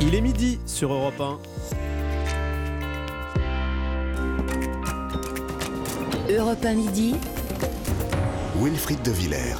[0.00, 1.38] Il est midi sur Europe 1.
[6.30, 7.14] Europe 1 midi.
[8.60, 9.56] Wilfried de Villers.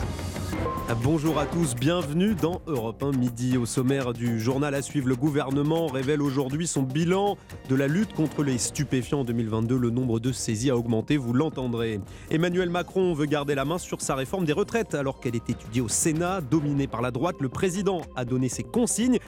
[1.02, 3.56] Bonjour à tous, bienvenue dans Europe 1 midi.
[3.56, 7.38] Au sommaire du journal à suivre, le gouvernement révèle aujourd'hui son bilan
[7.68, 9.78] de la lutte contre les stupéfiants en 2022.
[9.78, 12.00] Le nombre de saisies a augmenté, vous l'entendrez.
[12.30, 15.80] Emmanuel Macron veut garder la main sur sa réforme des retraites alors qu'elle est étudiée
[15.80, 17.36] au Sénat, dominée par la droite.
[17.40, 19.18] Le président a donné ses consignes.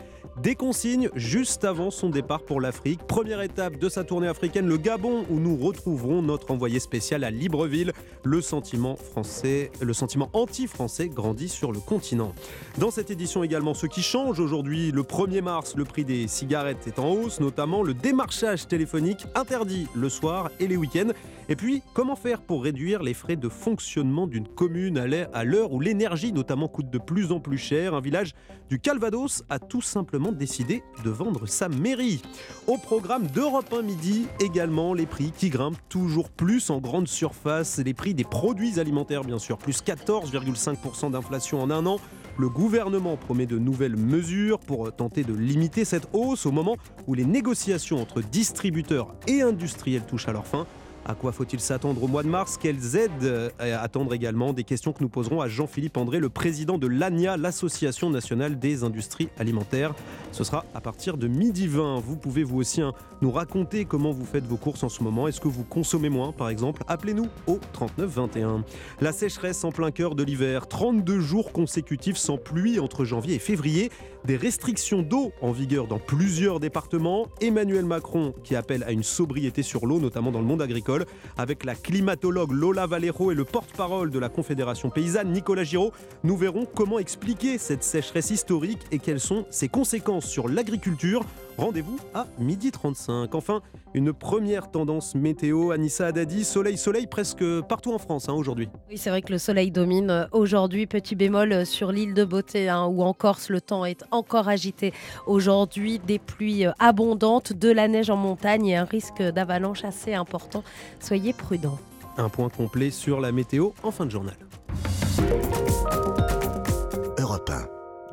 [0.42, 3.00] Des consignes juste avant son départ pour l'Afrique.
[3.06, 7.30] Première étape de sa tournée africaine, le Gabon, où nous retrouverons notre envoyé spécial à
[7.30, 7.92] Libreville.
[8.22, 12.34] Le sentiment français, le sentiment anti-français grandit sur le continent.
[12.78, 16.86] Dans cette édition également, ce qui change aujourd'hui, le 1er mars, le prix des cigarettes
[16.86, 21.12] est en hausse, notamment le démarchage téléphonique interdit le soir et les week-ends.
[21.48, 25.80] Et puis, comment faire pour réduire les frais de fonctionnement d'une commune à l'heure où
[25.80, 27.94] l'énergie notamment coûte de plus en plus cher?
[27.94, 28.34] Un village
[28.68, 32.20] du Calvados a tout simplement décidé de vendre sa mairie.
[32.66, 37.78] Au programme d'Europe 1 midi, également les prix qui grimpent toujours plus en grande surface,
[37.78, 42.00] les prix des produits alimentaires bien sûr, plus 14,5% d'inflation en un an.
[42.38, 46.76] Le gouvernement promet de nouvelles mesures pour tenter de limiter cette hausse au moment
[47.06, 50.66] où les négociations entre distributeurs et industriels touchent à leur fin.
[51.08, 52.58] À quoi faut-il s'attendre au mois de mars?
[52.60, 54.52] Quelles aides euh, attendre également?
[54.52, 58.82] Des questions que nous poserons à Jean-Philippe André, le président de l'ANIA, l'Association nationale des
[58.82, 59.94] industries alimentaires.
[60.32, 62.00] Ce sera à partir de midi 20.
[62.00, 65.28] Vous pouvez vous aussi hein, nous raconter comment vous faites vos courses en ce moment.
[65.28, 66.82] Est-ce que vous consommez moins, par exemple?
[66.88, 68.64] Appelez-nous au 39 21.
[69.00, 70.66] La sécheresse en plein cœur de l'hiver.
[70.66, 73.92] 32 jours consécutifs sans pluie entre janvier et février.
[74.26, 77.28] Des restrictions d'eau en vigueur dans plusieurs départements.
[77.40, 81.62] Emmanuel Macron qui appelle à une sobriété sur l'eau, notamment dans le monde agricole avec
[81.62, 85.92] la climatologue Lola Valero et le porte-parole de la Confédération paysanne Nicolas Giraud.
[86.24, 91.24] Nous verrons comment expliquer cette sécheresse historique et quelles sont ses conséquences sur l'agriculture.
[91.58, 93.28] Rendez-vous à 12h35.
[93.32, 93.62] Enfin,
[93.94, 95.70] une première tendance météo.
[95.70, 98.68] Anissa Haddadi, soleil, soleil presque partout en France hein, aujourd'hui.
[98.90, 100.86] Oui, c'est vrai que le soleil domine aujourd'hui.
[100.86, 104.92] Petit bémol sur l'île de Beauté hein, où en Corse le temps est encore agité.
[105.26, 110.62] Aujourd'hui, des pluies abondantes, de la neige en montagne et un risque d'avalanche assez important.
[111.00, 111.78] Soyez prudents.
[112.18, 114.36] Un point complet sur la météo en fin de journal.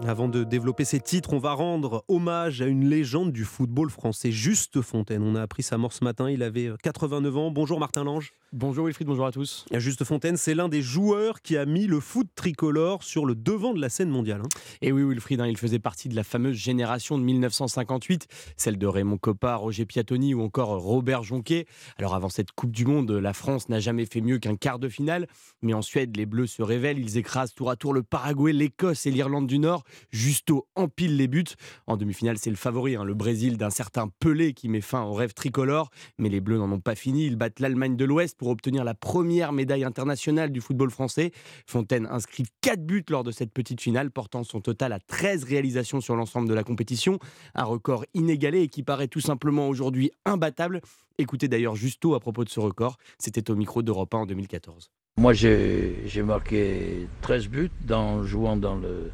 [0.05, 4.31] Avant de développer ces titres, on va rendre hommage à une légende du football français,
[4.31, 5.23] Juste Fontaine.
[5.23, 7.51] On a appris sa mort ce matin, il avait 89 ans.
[7.51, 8.33] Bonjour Martin Lange.
[8.51, 9.65] Bonjour Wilfried, bonjour à tous.
[9.73, 13.73] Juste Fontaine, c'est l'un des joueurs qui a mis le foot tricolore sur le devant
[13.73, 14.41] de la scène mondiale.
[14.43, 14.49] Hein.
[14.81, 18.85] Et oui Wilfried, hein, il faisait partie de la fameuse génération de 1958, celle de
[18.85, 21.65] Raymond Coppa, Roger Piatoni ou encore Robert Jonquet.
[21.97, 24.89] Alors avant cette Coupe du Monde, la France n'a jamais fait mieux qu'un quart de
[24.89, 25.27] finale,
[25.63, 29.07] mais en Suède, les Bleus se révèlent, ils écrasent tour à tour le Paraguay, l'Écosse
[29.07, 29.83] et l'Irlande du Nord.
[30.11, 31.43] Justo empile les buts.
[31.87, 35.13] En demi-finale, c'est le favori, hein, le Brésil d'un certain Pelé qui met fin au
[35.13, 38.49] rêve tricolore, mais les Bleus n'en ont pas fini, ils battent l'Allemagne de l'Ouest pour
[38.49, 41.31] obtenir la première médaille internationale du football français.
[41.67, 46.01] Fontaine inscrit 4 buts lors de cette petite finale, portant son total à 13 réalisations
[46.01, 47.19] sur l'ensemble de la compétition.
[47.55, 50.81] Un record inégalé et qui paraît tout simplement aujourd'hui imbattable.
[51.17, 52.97] Écoutez d'ailleurs Justo à propos de ce record.
[53.19, 54.89] C'était au micro d'Europe 1 en 2014.
[55.17, 59.11] Moi, j'ai marqué 13 buts en jouant dans le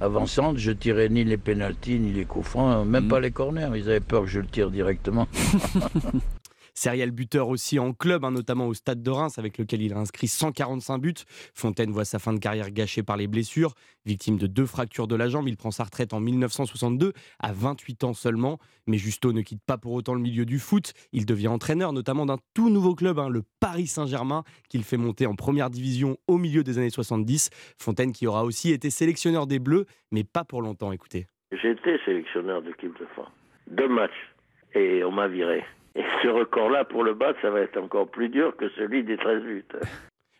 [0.00, 0.58] avant-centre.
[0.58, 3.08] Je tirais ni les pénalties, ni les coups francs, même mm.
[3.08, 3.70] pas les corners.
[3.74, 5.26] Ils avaient peur que je le tire directement.
[6.80, 9.98] Serial buteur aussi en club, hein, notamment au Stade de Reims, avec lequel il a
[9.98, 11.12] inscrit 145 buts.
[11.54, 13.74] Fontaine voit sa fin de carrière gâchée par les blessures.
[14.06, 18.04] Victime de deux fractures de la jambe, il prend sa retraite en 1962, à 28
[18.04, 18.58] ans seulement.
[18.86, 20.94] Mais Justo ne quitte pas pour autant le milieu du foot.
[21.12, 25.26] Il devient entraîneur, notamment d'un tout nouveau club, hein, le Paris Saint-Germain, qu'il fait monter
[25.26, 27.50] en première division au milieu des années 70.
[27.78, 30.92] Fontaine qui aura aussi été sélectionneur des Bleus, mais pas pour longtemps.
[30.92, 31.26] Écoutez.
[31.52, 33.28] J'ai été sélectionneur d'équipe de France.
[33.70, 34.32] Deux matchs.
[34.74, 35.62] Et on m'a viré.
[35.94, 39.16] Et ce record-là, pour le battre, ça va être encore plus dur que celui des
[39.16, 39.64] 13 buts.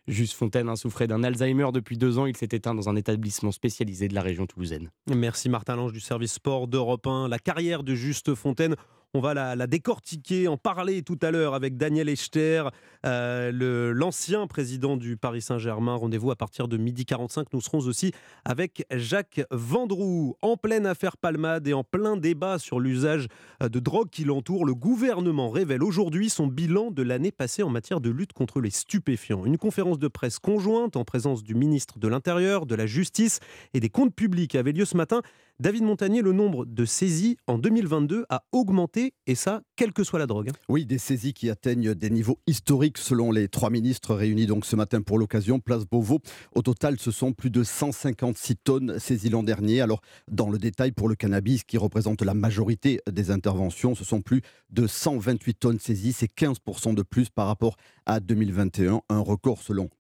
[0.07, 2.27] Juste Fontaine hein, souffrait d'un Alzheimer depuis deux ans.
[2.27, 4.91] Il s'est éteint dans un établissement spécialisé de la région toulousaine.
[5.09, 7.29] Merci Martin Lange du service sport d'Europe 1.
[7.29, 8.75] La carrière de Juste Fontaine,
[9.15, 12.65] on va la, décortiquer, en parler tout à l'heure avec Daniel Echter,
[13.05, 15.97] euh, l'ancien président du Paris Saint-Germain.
[15.97, 17.53] Rendez-vous à partir de midi 45.
[17.53, 18.13] Nous serons aussi
[18.45, 20.37] avec Jacques Vendroux.
[20.43, 23.27] En pleine affaire Palmade et en plein débat sur l'usage
[23.63, 27.71] euh, de drogue qui l'entoure, le gouvernement révèle aujourd'hui son bilan de l'année passée en
[27.71, 29.45] matière de lutte contre les stupéfiants.
[29.45, 33.41] Une conférence de presse conjointe en présence du ministre de l'Intérieur, de la Justice
[33.75, 35.23] et des Comptes publics avait lieu ce matin.
[35.61, 40.19] David Montagnier, le nombre de saisies en 2022 a augmenté, et ça, quelle que soit
[40.19, 40.53] la drogue.
[40.71, 45.03] Oui, des saisies qui atteignent des niveaux historiques selon les trois ministres réunis ce matin
[45.03, 46.21] pour l'occasion, place Beauvau.
[46.55, 49.83] Au total, ce sont plus de 156 tonnes saisies l'an dernier.
[49.83, 54.23] Alors, dans le détail, pour le cannabis, qui représente la majorité des interventions, ce sont
[54.23, 54.41] plus
[54.71, 57.77] de 128 tonnes saisies, c'est 15% de plus par rapport
[58.07, 59.91] à 2021, un record selon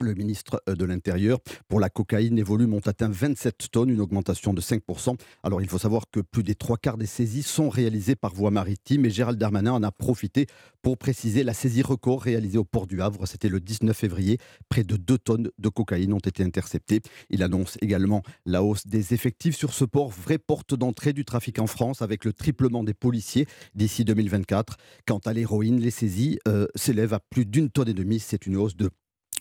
[0.00, 1.38] le ministre euh, de l'Intérieur.
[1.68, 5.16] Pour la cocaïne, les volumes ont atteint 27 tonnes, une augmentation de 5%.
[5.42, 8.50] Alors il faut savoir que plus des trois quarts des saisies sont réalisées par voie
[8.50, 10.46] maritime et Gérald Darmanin en a profité
[10.82, 13.26] pour préciser la saisie record réalisée au port du Havre.
[13.26, 14.38] C'était le 19 février.
[14.68, 17.00] Près de 2 tonnes de cocaïne ont été interceptées.
[17.30, 21.58] Il annonce également la hausse des effectifs sur ce port, vraie porte d'entrée du trafic
[21.58, 24.76] en France avec le triplement des policiers d'ici 2024.
[25.06, 28.20] Quant à l'héroïne, les saisies euh, s'élèvent à plus d'une tonne et demie.
[28.20, 28.90] C'est une hausse de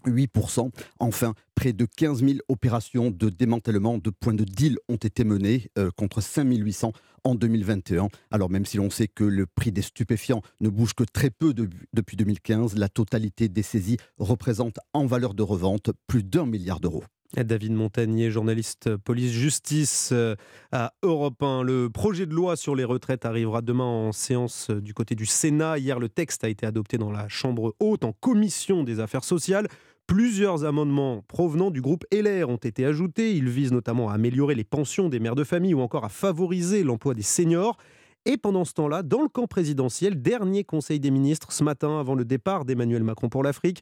[0.06, 0.72] 8%.
[1.00, 5.70] Enfin, près de 15 000 opérations de démantèlement de points de deal ont été menées
[5.78, 8.10] euh, contre 5 800 en 2021.
[8.32, 11.54] Alors même si l'on sait que le prix des stupéfiants ne bouge que très peu
[11.94, 17.04] depuis 2015, la totalité des saisies représente en valeur de revente plus d'un milliard d'euros.
[17.36, 20.36] David Montagnier, journaliste police-justice euh,
[20.72, 21.64] à Europe 1.
[21.64, 25.26] Le projet de loi sur les retraites arrivera demain en séance euh, du côté du
[25.26, 25.80] Sénat.
[25.80, 29.68] Hier, le texte a été adopté dans la Chambre haute en commission des affaires sociales.
[30.08, 33.36] Plusieurs amendements provenant du groupe LR ont été ajoutés.
[33.36, 36.84] Ils visent notamment à améliorer les pensions des mères de famille ou encore à favoriser
[36.84, 37.78] l'emploi des seniors.
[38.26, 42.16] Et pendant ce temps-là, dans le camp présidentiel, dernier conseil des ministres ce matin avant
[42.16, 43.82] le départ d'Emmanuel Macron pour l'Afrique,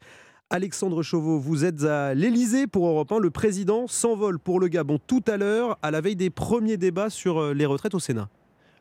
[0.52, 3.20] Alexandre Chauveau, vous êtes à l'Elysée pour Europe 1.
[3.20, 7.10] Le président s'envole pour le Gabon tout à l'heure, à la veille des premiers débats
[7.10, 8.30] sur euh, les retraites au Sénat.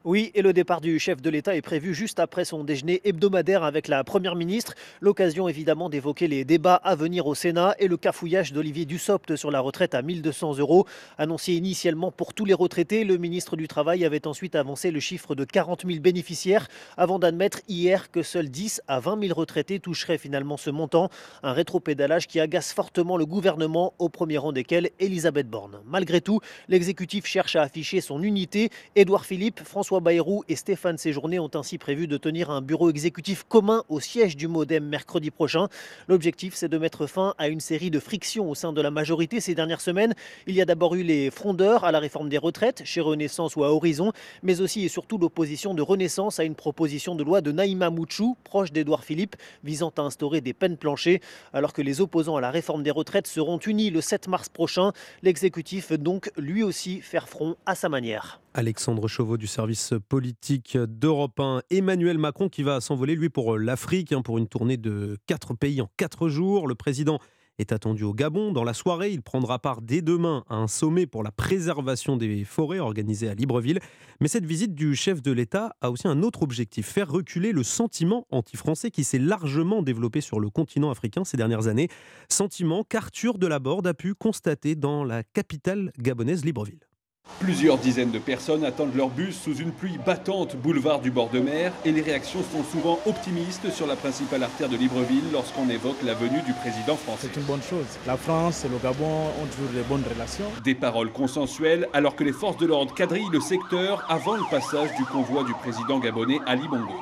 [0.02, 3.64] Oui, et le départ du chef de l'État est prévu juste après son déjeuner hebdomadaire
[3.64, 4.72] avec la Première ministre.
[5.02, 9.50] L'occasion évidemment d'évoquer les débats à venir au Sénat et le cafouillage d'Olivier Dussopt sur
[9.50, 10.86] la retraite à 1200 euros.
[11.18, 15.34] Annoncé initialement pour tous les retraités, le ministre du Travail avait ensuite avancé le chiffre
[15.34, 20.16] de 40 000 bénéficiaires avant d'admettre hier que seuls 10 à 20 000 retraités toucheraient
[20.16, 21.10] finalement ce montant.
[21.42, 25.80] Un rétropédalage qui agace fortement le gouvernement, au premier rang desquels Elisabeth Borne.
[25.84, 28.70] Malgré tout, l'exécutif cherche à afficher son unité.
[28.96, 32.90] Édouard Philippe, François François Bayrou et Stéphane Séjourné ont ainsi prévu de tenir un bureau
[32.90, 35.66] exécutif commun au siège du Modem mercredi prochain.
[36.06, 39.40] L'objectif, c'est de mettre fin à une série de frictions au sein de la majorité
[39.40, 40.14] ces dernières semaines.
[40.46, 43.64] Il y a d'abord eu les frondeurs à la réforme des retraites, chez Renaissance ou
[43.64, 44.12] à Horizon,
[44.44, 48.36] mais aussi et surtout l'opposition de Renaissance à une proposition de loi de Naïma Mouchou,
[48.44, 49.34] proche d'Édouard Philippe,
[49.64, 51.20] visant à instaurer des peines planchées.
[51.52, 54.92] Alors que les opposants à la réforme des retraites seront unis le 7 mars prochain,
[55.24, 58.40] l'exécutif veut donc lui aussi faire front à sa manière.
[58.54, 61.62] Alexandre Chauveau du service politique d'Europe 1.
[61.70, 65.80] Emmanuel Macron qui va s'envoler, lui, pour l'Afrique, hein, pour une tournée de quatre pays
[65.80, 66.66] en quatre jours.
[66.66, 67.20] Le président
[67.58, 68.52] est attendu au Gabon.
[68.52, 72.44] Dans la soirée, il prendra part dès demain à un sommet pour la préservation des
[72.44, 73.78] forêts organisé à Libreville.
[74.20, 77.62] Mais cette visite du chef de l'État a aussi un autre objectif, faire reculer le
[77.62, 81.88] sentiment anti-français qui s'est largement développé sur le continent africain ces dernières années.
[82.28, 86.89] Sentiment qu'Arthur Delaborde a pu constater dans la capitale gabonaise Libreville.
[87.38, 91.40] Plusieurs dizaines de personnes attendent leur bus sous une pluie battante boulevard du bord de
[91.40, 96.02] mer et les réactions sont souvent optimistes sur la principale artère de Libreville lorsqu'on évoque
[96.04, 97.28] la venue du président français.
[97.32, 97.86] C'est une bonne chose.
[98.06, 100.50] La France et le Gabon ont toujours de bonnes relations.
[100.64, 104.94] Des paroles consensuelles alors que les forces de l'ordre quadrillent le secteur avant le passage
[104.96, 106.94] du convoi du président gabonais Ali Bongo.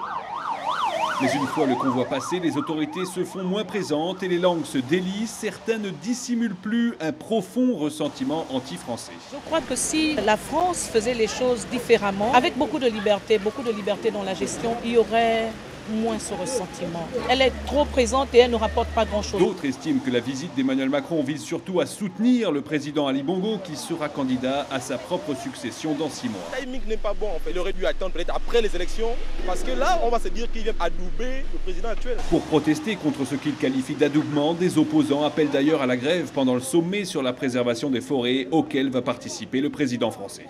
[1.20, 4.64] Mais une fois le convoi passé, les autorités se font moins présentes et les langues
[4.64, 5.26] se délient.
[5.26, 9.10] Certains ne dissimulent plus un profond ressentiment anti-français.
[9.32, 13.62] Je crois que si la France faisait les choses différemment, avec beaucoup de liberté, beaucoup
[13.64, 15.48] de liberté dans la gestion, il y aurait
[15.90, 17.06] moins ce ressentiment.
[17.28, 19.40] Elle est trop présente et elle ne rapporte pas grand-chose.
[19.40, 23.58] D'autres estiment que la visite d'Emmanuel Macron vise surtout à soutenir le président Ali Bongo
[23.58, 26.40] qui sera candidat à sa propre succession dans six mois.
[26.52, 27.28] Le timing n'est pas bon.
[27.28, 27.50] En fait.
[27.50, 29.10] Il aurait dû attendre peut-être après les élections
[29.46, 32.16] parce que là, on va se dire qu'il vient adouber le président actuel.
[32.30, 36.54] Pour protester contre ce qu'il qualifie d'adoubement, des opposants appellent d'ailleurs à la grève pendant
[36.54, 40.46] le sommet sur la préservation des forêts auquel va participer le président français.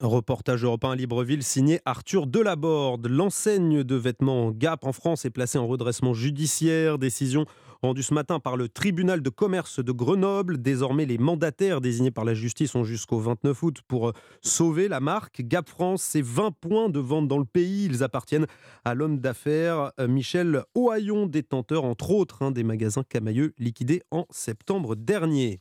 [0.00, 3.06] Reportage européen à Libreville signé Arthur Delaborde.
[3.06, 6.98] L'enseigne de vêtements Gap en France est placée en redressement judiciaire.
[6.98, 7.44] Décision
[7.82, 10.60] rendue ce matin par le tribunal de commerce de Grenoble.
[10.60, 15.00] Désormais, les mandataires désignés par la justice ont jusqu'au 29 août pour euh, sauver la
[15.00, 15.42] marque.
[15.42, 17.86] Gap France, c'est 20 points de vente dans le pays.
[17.86, 18.46] Ils appartiennent
[18.84, 24.26] à l'homme d'affaires euh, Michel Ohaillon, détenteur entre autres hein, des magasins Camailleux liquidés en
[24.30, 25.60] septembre dernier.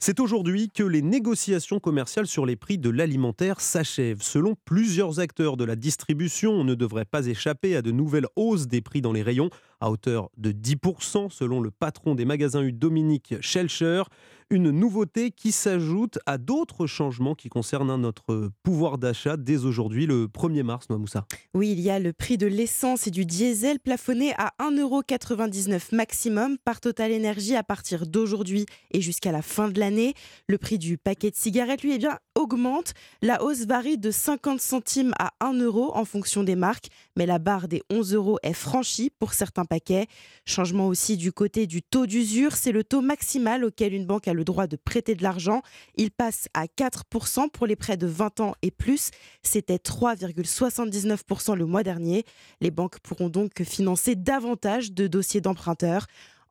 [0.00, 4.22] C'est aujourd'hui que les négociations commerciales sur les prix de l'alimentaire s'achèvent.
[4.22, 8.66] Selon plusieurs acteurs de la distribution, on ne devrait pas échapper à de nouvelles hausses
[8.66, 9.48] des prix dans les rayons
[9.80, 14.02] à hauteur de 10% selon le patron des magasins U Dominique Schelcher.
[14.50, 20.26] Une nouveauté qui s'ajoute à d'autres changements qui concernent notre pouvoir d'achat dès aujourd'hui, le
[20.26, 21.26] 1er mars, Moussa.
[21.54, 26.58] Oui, il y a le prix de l'essence et du diesel plafonné à 1,99€ maximum
[26.58, 30.14] par Total Energy à partir d'aujourd'hui et jusqu'à la fin de l'année.
[30.46, 32.92] Le prix du paquet de cigarettes, lui, eh bien, augmente.
[33.22, 37.38] La hausse varie de 50 centimes à 1 euro en fonction des marques, mais la
[37.38, 40.06] barre des 11 euros est franchie pour certains paquets.
[40.44, 44.33] Changement aussi du côté du taux d'usure, c'est le taux maximal auquel une banque a
[44.34, 45.62] le droit de prêter de l'argent.
[45.96, 49.10] Il passe à 4% pour les prêts de 20 ans et plus.
[49.42, 52.24] C'était 3,79% le mois dernier.
[52.60, 56.06] Les banques pourront donc financer davantage de dossiers d'emprunteurs.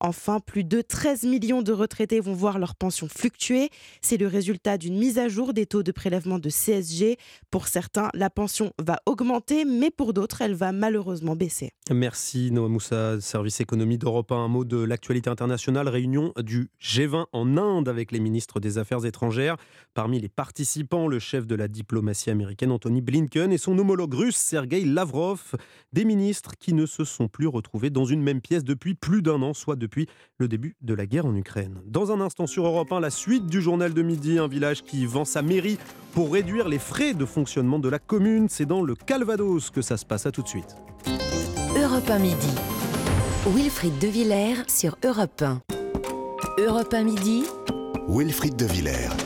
[0.06, 3.70] Enfin, plus de 13 millions de retraités vont voir leur pension fluctuer.
[4.02, 7.16] C'est le résultat d'une mise à jour des taux de prélèvement de CSG.
[7.50, 11.72] Pour certains, la pension va augmenter, mais pour d'autres, elle va malheureusement baisser.
[11.90, 17.56] Merci Noah Moussa, service économie d'Europe Un mot de l'actualité internationale, réunion du G20 en
[17.56, 19.56] Inde avec les ministres des Affaires étrangères.
[19.94, 24.36] Parmi les participants, le chef de la diplomatie américaine Anthony Blinken et son homologue russe
[24.36, 25.54] Sergei Lavrov,
[25.94, 29.42] des ministres qui ne se sont plus retrouvés dans une même pièce depuis plus d'un
[29.42, 30.08] an, soit depuis depuis
[30.40, 31.80] le début de la guerre en Ukraine.
[31.86, 35.06] Dans un instant sur Europe 1, la suite du journal de midi, un village qui
[35.06, 35.78] vend sa mairie
[36.14, 38.48] pour réduire les frais de fonctionnement de la commune.
[38.50, 40.26] C'est dans le Calvados que ça se passe.
[40.26, 40.76] À tout de suite.
[41.78, 42.50] Europe 1 midi.
[43.54, 45.62] Wilfried de Villers sur Europe 1.
[46.58, 47.44] Europe 1 midi.
[48.08, 49.23] Wilfried de Villers.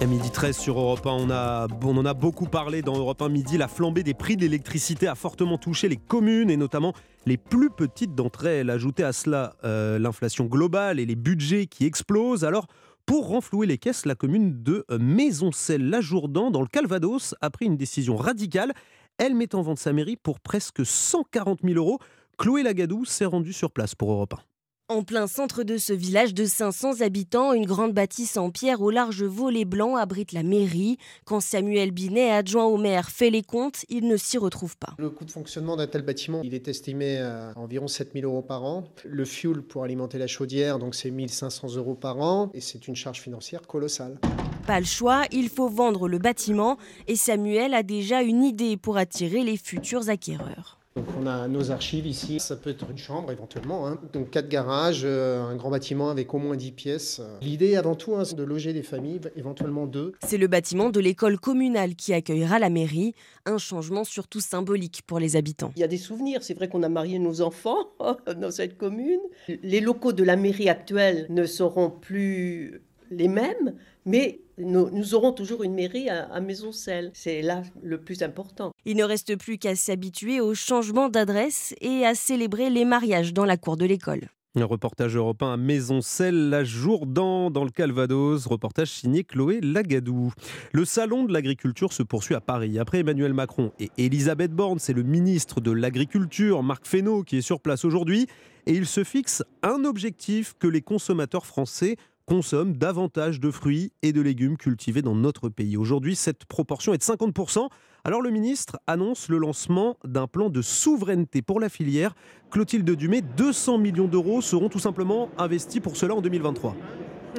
[0.00, 3.28] À midi 13 sur Europe 1, on, a, en a beaucoup parlé dans Europe 1
[3.28, 3.58] midi.
[3.58, 6.94] La flambée des prix de l'électricité a fortement touché les communes et notamment
[7.26, 8.70] les plus petites d'entre elles.
[8.70, 12.46] Ajoutez à cela euh, l'inflation globale et les budgets qui explosent.
[12.46, 12.66] Alors,
[13.04, 18.16] pour renflouer les caisses, la commune de Maisoncelles-la-Jourdan, dans le Calvados, a pris une décision
[18.16, 18.72] radicale.
[19.18, 21.98] Elle met en vente sa mairie pour presque 140 000 euros.
[22.38, 24.49] Chloé Lagadou s'est rendue sur place pour Europe 1.
[24.90, 28.90] En plein centre de ce village de 500 habitants, une grande bâtisse en pierre au
[28.90, 30.98] large volet blanc abrite la mairie.
[31.24, 34.94] Quand Samuel Binet, adjoint au maire, fait les comptes, il ne s'y retrouve pas.
[34.98, 38.64] Le coût de fonctionnement d'un tel bâtiment, il est estimé à environ 7000 euros par
[38.64, 38.82] an.
[39.04, 42.96] Le fuel pour alimenter la chaudière, donc c'est 1500 euros par an, et c'est une
[42.96, 44.18] charge financière colossale.
[44.66, 48.96] Pas le choix, il faut vendre le bâtiment, et Samuel a déjà une idée pour
[48.96, 50.79] attirer les futurs acquéreurs.
[50.96, 54.00] Donc on a nos archives ici, ça peut être une chambre éventuellement, hein.
[54.12, 57.22] donc quatre garages, euh, un grand bâtiment avec au moins 10 pièces.
[57.40, 60.14] L'idée avant tout, hein, c'est de loger des familles, éventuellement deux.
[60.26, 63.14] C'est le bâtiment de l'école communale qui accueillera la mairie,
[63.46, 65.72] un changement surtout symbolique pour les habitants.
[65.76, 67.90] Il y a des souvenirs, c'est vrai qu'on a marié nos enfants
[68.36, 69.20] dans cette commune.
[69.62, 72.82] Les locaux de la mairie actuelle ne seront plus
[73.12, 73.74] les mêmes,
[74.06, 77.10] mais nous, aurons toujours une mairie à, à Maisoncelles.
[77.14, 78.72] C'est là le plus important.
[78.84, 83.44] Il ne reste plus qu'à s'habituer au changement d'adresse et à célébrer les mariages dans
[83.44, 84.28] la cour de l'école.
[84.56, 88.48] Un reportage européen à Maisoncelles, la Jourdan, dans le Calvados.
[88.48, 90.32] Reportage signé Chloé Lagadou.
[90.72, 92.76] Le salon de l'agriculture se poursuit à Paris.
[92.80, 97.42] Après Emmanuel Macron et Elisabeth Borne, c'est le ministre de l'Agriculture, Marc Fesneau, qui est
[97.42, 98.26] sur place aujourd'hui.
[98.66, 101.96] Et il se fixe un objectif que les consommateurs français
[102.30, 105.76] consomme davantage de fruits et de légumes cultivés dans notre pays.
[105.76, 107.68] Aujourd'hui, cette proportion est de 50%.
[108.04, 112.14] Alors le ministre annonce le lancement d'un plan de souveraineté pour la filière.
[112.52, 116.76] Clotilde Dumay, 200 millions d'euros seront tout simplement investis pour cela en 2023.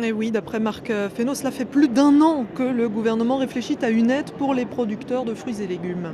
[0.03, 3.89] Et oui, d'après Marc Fesneau, cela fait plus d'un an que le gouvernement réfléchit à
[3.89, 6.11] une aide pour les producteurs de fruits et légumes.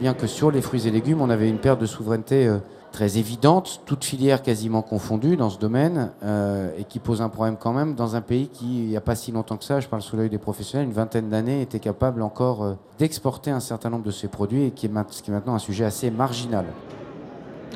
[0.00, 2.58] Bien que sur les fruits et légumes, on avait une perte de souveraineté euh,
[2.94, 7.56] très évidente, toute filière quasiment confondue dans ce domaine, euh, et qui pose un problème
[7.58, 9.88] quand même dans un pays qui, il n'y a pas si longtemps que ça, je
[9.88, 13.90] parle sous l'œil des professionnels, une vingtaine d'années, était capable encore euh, d'exporter un certain
[13.90, 16.66] nombre de ses produits, et ce qui est maintenant un sujet assez marginal.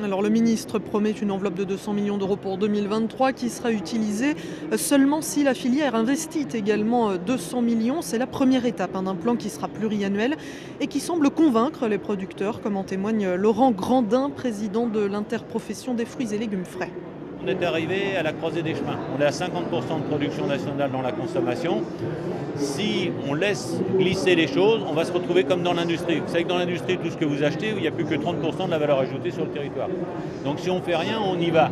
[0.03, 4.35] Alors le ministre promet une enveloppe de 200 millions d'euros pour 2023 qui sera utilisée
[4.77, 8.01] seulement si la filière investit également 200 millions.
[8.01, 10.37] C'est la première étape hein, d'un plan qui sera pluriannuel
[10.79, 16.05] et qui semble convaincre les producteurs, comme en témoigne Laurent Grandin, président de l'interprofession des
[16.05, 16.91] fruits et légumes frais.
[17.41, 18.97] On est arrivé à la croisée des chemins.
[19.17, 21.83] On est à 50% de production nationale dans la consommation.
[22.57, 26.19] Si on laisse glisser les choses, on va se retrouver comme dans l'industrie.
[26.19, 28.15] Vous savez que dans l'industrie, tout ce que vous achetez, il n'y a plus que
[28.15, 29.87] 30% de la valeur ajoutée sur le territoire.
[30.43, 31.69] Donc si on ne fait rien, on y va.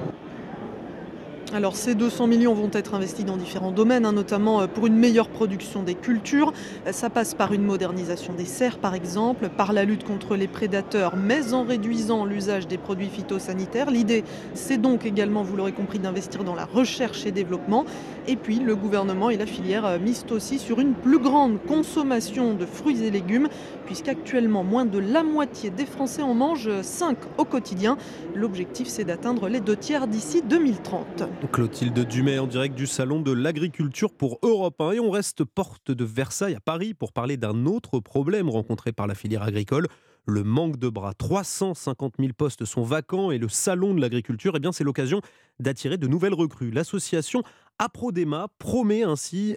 [1.53, 4.97] Alors ces 200 millions vont être investis dans différents domaines, hein, notamment euh, pour une
[4.97, 6.51] meilleure production des cultures.
[6.85, 10.49] Euh, ça passe par une modernisation des serres par exemple, par la lutte contre les
[10.49, 13.91] prédateurs, mais en réduisant l'usage des produits phytosanitaires.
[13.91, 14.25] L'idée,
[14.55, 17.85] c'est donc également, vous l'aurez compris, d'investir dans la recherche et développement.
[18.27, 22.55] Et puis le gouvernement et la filière euh, misent aussi sur une plus grande consommation
[22.55, 23.47] de fruits et légumes,
[23.85, 27.97] puisqu'actuellement moins de la moitié des Français en mangent 5 au quotidien.
[28.35, 31.23] L'objectif, c'est d'atteindre les deux tiers d'ici 2030.
[31.45, 35.91] Clotilde Dumay en direct du salon de l'agriculture pour Europe 1 et on reste porte
[35.91, 39.87] de Versailles à Paris pour parler d'un autre problème rencontré par la filière agricole,
[40.25, 41.13] le manque de bras.
[41.13, 45.21] 350 000 postes sont vacants et le salon de l'agriculture, eh c'est l'occasion
[45.59, 46.71] d'attirer de nouvelles recrues.
[46.71, 47.43] L'association
[47.77, 48.47] Aprodema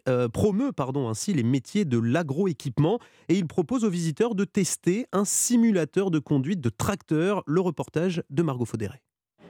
[0.08, 5.06] euh, promeut pardon, ainsi les métiers de l'agroéquipement et il propose aux visiteurs de tester
[5.12, 7.42] un simulateur de conduite de tracteur.
[7.46, 9.00] Le reportage de Margot Faudéré.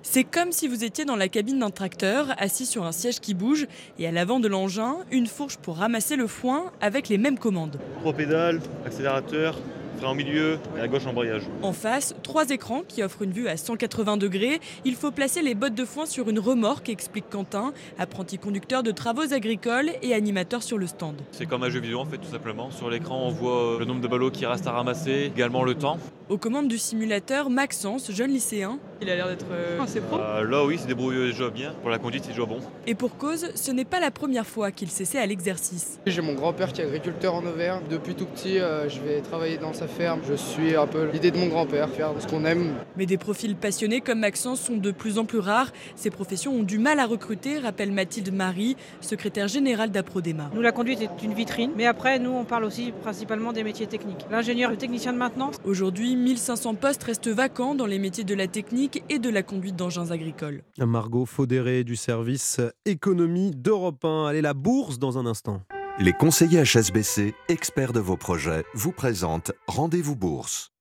[0.02, 3.34] C'est comme si vous étiez dans la cabine d'un tracteur, assis sur un siège qui
[3.34, 3.66] bouge,
[3.98, 7.78] et à l'avant de l'engin, une fourche pour ramasser le foin avec les mêmes commandes.
[8.00, 9.58] Pro-pédale, accélérateur,
[9.98, 11.42] frein au milieu et à gauche embrayage.
[11.62, 14.60] En face, trois écrans qui offrent une vue à 180 degrés.
[14.86, 18.92] Il faut placer les bottes de foin sur une remorque, explique Quentin, apprenti conducteur de
[18.92, 21.16] travaux agricoles et animateur sur le stand.
[21.32, 22.70] C'est comme un jeu vidéo en fait tout simplement.
[22.70, 25.98] Sur l'écran on voit le nombre de ballots qui restent à ramasser, également le temps.
[26.30, 28.78] Aux commandes du simulateur, Maxence, jeune lycéen.
[29.02, 30.18] Il a l'air d'être euh, assez pro.
[30.18, 31.72] Euh, là oui, c'est débrouillé déjà bien.
[31.80, 32.58] Pour la conduite, c'est déjà bon.
[32.86, 35.98] Et pour cause, ce n'est pas la première fois qu'il s'essaie à l'exercice.
[36.04, 37.80] J'ai mon grand-père qui est agriculteur en Auvergne.
[37.88, 40.20] Depuis tout petit, euh, je vais travailler dans sa ferme.
[40.28, 42.74] Je suis un peu l'idée de mon grand-père, faire ce qu'on aime.
[42.98, 45.72] Mais des profils passionnés comme Maxence sont de plus en plus rares.
[45.96, 50.50] Ces professions ont du mal à recruter, rappelle Mathilde Marie, secrétaire générale d'Aprodema.
[50.54, 53.86] Nous, la conduite est une vitrine, mais après, nous, on parle aussi principalement des métiers
[53.86, 54.26] techniques.
[54.30, 55.56] L'ingénieur, le technicien de maintenance.
[55.64, 59.76] Aujourd'hui, 1500 postes restent vacants dans les métiers de la technique et de la conduite
[59.76, 60.62] d'engins agricoles.
[60.78, 64.26] Margot Faudéré du service économie d'Europe 1.
[64.26, 65.62] Allez, la bourse dans un instant.
[65.98, 70.72] Les conseillers HSBC, experts de vos projets, vous présentent Rendez-vous Bourse.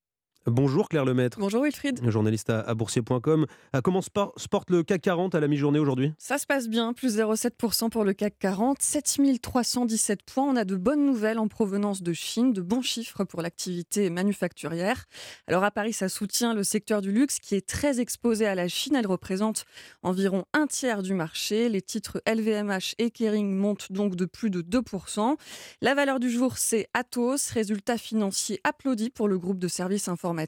[0.49, 1.37] Bonjour Claire Lemaître.
[1.39, 1.99] Bonjour Wilfried.
[2.09, 3.45] Journaliste à, boursier.com.
[3.83, 6.13] Comment se porte le CAC 40 à la mi-journée aujourd'hui?
[6.17, 10.45] Ça se passe bien, plus 0,7% pour le CAC 40, 7317 points.
[10.45, 15.05] On a de bonnes nouvelles en provenance de Chine, de bons chiffres pour l'activité manufacturière.
[15.47, 18.67] Alors à Paris, ça soutient le secteur du luxe qui est très exposé à la
[18.67, 18.95] Chine.
[18.95, 19.65] Elle représente
[20.03, 21.69] environ un tiers du marché.
[21.69, 25.35] Les titres LVMH et Kering montent donc de plus de 2%.
[25.81, 30.38] La valeur du jour, c'est Atos, résultat financier applaudi pour le groupe de services informatiques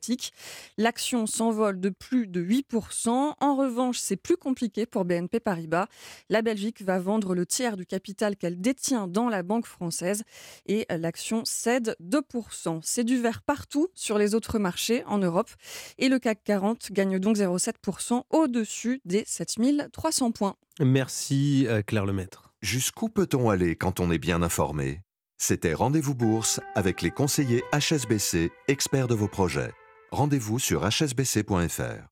[0.77, 3.33] L'action s'envole de plus de 8%.
[3.39, 5.87] En revanche, c'est plus compliqué pour BNP Paribas.
[6.29, 10.23] La Belgique va vendre le tiers du capital qu'elle détient dans la banque française
[10.65, 12.79] et l'action cède 2%.
[12.83, 15.49] C'est du vert partout sur les autres marchés en Europe
[15.97, 20.55] et le CAC 40 gagne donc 0,7% au-dessus des 7300 points.
[20.79, 22.53] Merci euh, Claire Lemaître.
[22.61, 25.01] Jusqu'où peut-on aller quand on est bien informé?
[25.37, 29.71] C'était Rendez-vous Bourse avec les conseillers HSBC, experts de vos projets.
[30.13, 32.10] Rendez-vous sur hsbc.fr.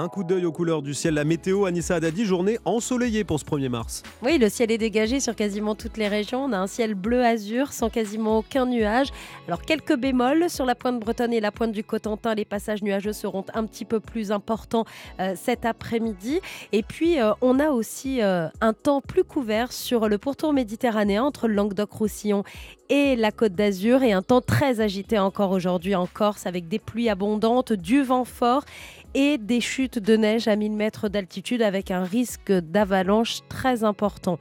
[0.00, 3.44] Un coup d'œil aux couleurs du ciel, la météo, Anissa Haddadi, journée ensoleillée pour ce
[3.44, 4.02] 1er mars.
[4.22, 6.42] Oui, le ciel est dégagé sur quasiment toutes les régions.
[6.42, 9.08] On a un ciel bleu-azur sans quasiment aucun nuage.
[9.46, 12.34] Alors quelques bémols sur la pointe bretonne et la pointe du Cotentin.
[12.34, 14.86] Les passages nuageux seront un petit peu plus importants
[15.20, 16.40] euh, cet après-midi.
[16.72, 21.24] Et puis euh, on a aussi euh, un temps plus couvert sur le pourtour méditerranéen
[21.24, 22.42] entre Languedoc-Roussillon
[22.88, 26.80] et la Côte d'Azur et un temps très agité encore aujourd'hui en Corse avec des
[26.80, 28.64] pluies abondantes, du vent fort
[29.14, 34.38] et des chutes de neige à 1000 mètres d'altitude avec un risque d'avalanche très important.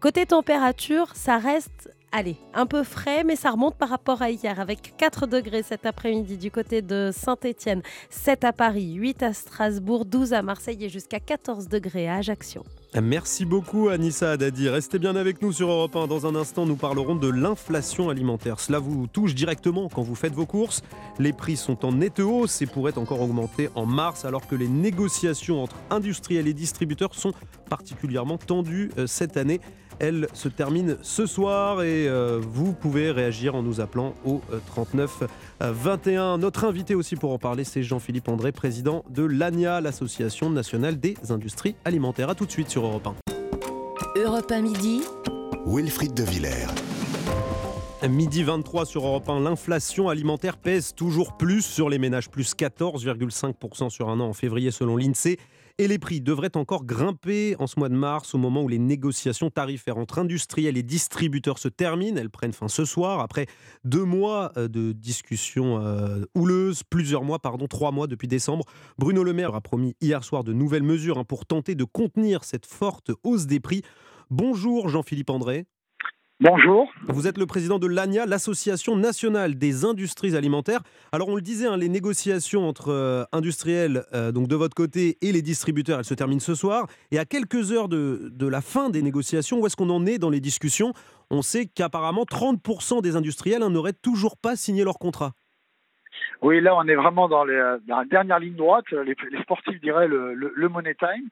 [0.00, 4.60] Côté température, ça reste allez, un peu frais, mais ça remonte par rapport à hier,
[4.60, 10.04] avec 4 degrés cet après-midi du côté de Saint-Étienne, 7 à Paris, 8 à Strasbourg,
[10.04, 12.62] 12 à Marseille et jusqu'à 14 degrés à Ajaccio.
[13.00, 14.68] Merci beaucoup Anissa Haddadi.
[14.68, 16.08] Restez bien avec nous sur Europe 1.
[16.08, 18.60] Dans un instant, nous parlerons de l'inflation alimentaire.
[18.60, 20.82] Cela vous touche directement quand vous faites vos courses.
[21.18, 24.68] Les prix sont en nette hausse et pourraient encore augmenter en mars alors que les
[24.68, 27.32] négociations entre industriels et distributeurs sont
[27.70, 29.62] particulièrement tendues euh, cette année.
[29.98, 35.22] Elle se termine ce soir et euh, vous pouvez réagir en nous appelant au 39
[35.22, 36.38] euh, 21.
[36.38, 41.16] Notre invité aussi pour en parler, c'est Jean-Philippe André, président de l'ANIA, l'Association nationale des
[41.30, 42.30] industries alimentaires.
[42.30, 43.06] A tout de suite sur Europe
[44.16, 44.20] 1.
[44.20, 45.02] Europe 1 midi.
[45.66, 46.66] Wilfried de Villers.
[48.08, 53.90] Midi 23 sur Europe 1, l'inflation alimentaire pèse toujours plus sur les ménages, plus 14,5%
[53.90, 55.38] sur un an en février selon l'INSEE.
[55.78, 58.78] Et les prix devraient encore grimper en ce mois de mars, au moment où les
[58.78, 62.16] négociations tarifaires entre industriels et distributeurs se terminent.
[62.16, 63.46] Elles prennent fin ce soir, après
[63.84, 68.64] deux mois euh, de discussions euh, houleuses, plusieurs mois, pardon, trois mois depuis décembre.
[68.98, 72.44] Bruno Le Maire a promis hier soir de nouvelles mesures hein, pour tenter de contenir
[72.44, 73.82] cette forte hausse des prix.
[74.30, 75.66] Bonjour Jean-Philippe André.
[76.44, 76.92] Bonjour.
[77.06, 80.82] Vous êtes le président de l'ANIA, l'Association nationale des industries alimentaires.
[81.12, 85.18] Alors on le disait, hein, les négociations entre euh, industriels, euh, donc de votre côté,
[85.20, 86.88] et les distributeurs, elles se terminent ce soir.
[87.12, 90.30] Et à quelques heures de, la fin des négociations, où est-ce qu'on en est dans
[90.30, 90.94] les discussions?
[91.30, 95.34] On sait qu'apparemment 30% des industriels n'auraient toujours pas signé leur contrat.
[96.40, 98.90] Oui, là on est vraiment dans, dans la dernière ligne droite.
[98.90, 101.28] Les, les sportifs diraient le, le, money time.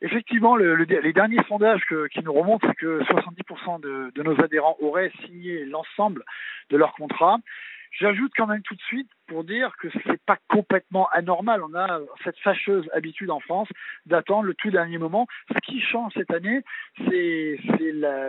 [0.00, 4.40] Effectivement, le, le, les derniers sondages qui nous remontent, c'est que 70% de, de, nos
[4.40, 6.24] adhérents auraient signé l'ensemble
[6.70, 7.38] de leur contrat.
[7.98, 11.62] J'ajoute quand même tout de suite pour dire que ce n'est pas complètement anormal.
[11.62, 13.68] On a cette fâcheuse habitude en France
[14.06, 15.26] d'attendre le tout dernier moment.
[15.52, 16.62] Ce qui change cette année,
[17.08, 17.58] c'est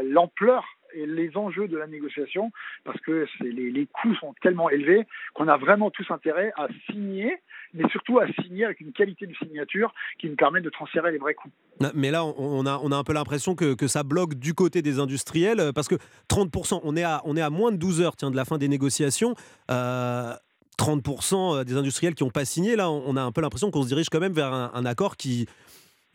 [0.03, 2.51] l'ampleur et les enjeux de la négociation,
[2.83, 7.35] parce que les, coûts sont tellement élevés qu'on a vraiment tous intérêt à signer,
[7.73, 11.17] mais surtout à signer avec une qualité de signature qui nous permet de transférer les
[11.17, 11.51] vrais coûts.
[11.93, 15.87] Mais là, on a, un peu l'impression que, ça bloque du côté des industriels, parce
[15.87, 15.95] que
[16.29, 19.35] 30%, on est à, moins de 12 heures tiens, de la fin des négociations.
[19.71, 20.33] Euh,
[20.79, 23.89] 30% des industriels qui n'ont pas signé, là, on a un peu l'impression qu'on se
[23.89, 25.45] dirige quand même vers un, accord qui,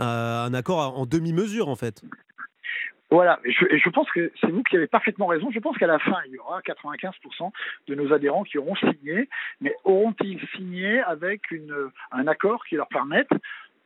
[0.01, 2.03] euh, un accord en demi-mesure en fait.
[3.15, 5.49] Voilà, et je, pense que c'est vous qui avez parfaitement raison.
[5.53, 7.53] Je pense qu'à la fin, il y aura 95%
[7.87, 9.29] de nos adhérents qui auront signé,
[9.61, 11.43] mais auront-ils signé avec
[12.11, 13.29] un accord qui leur permette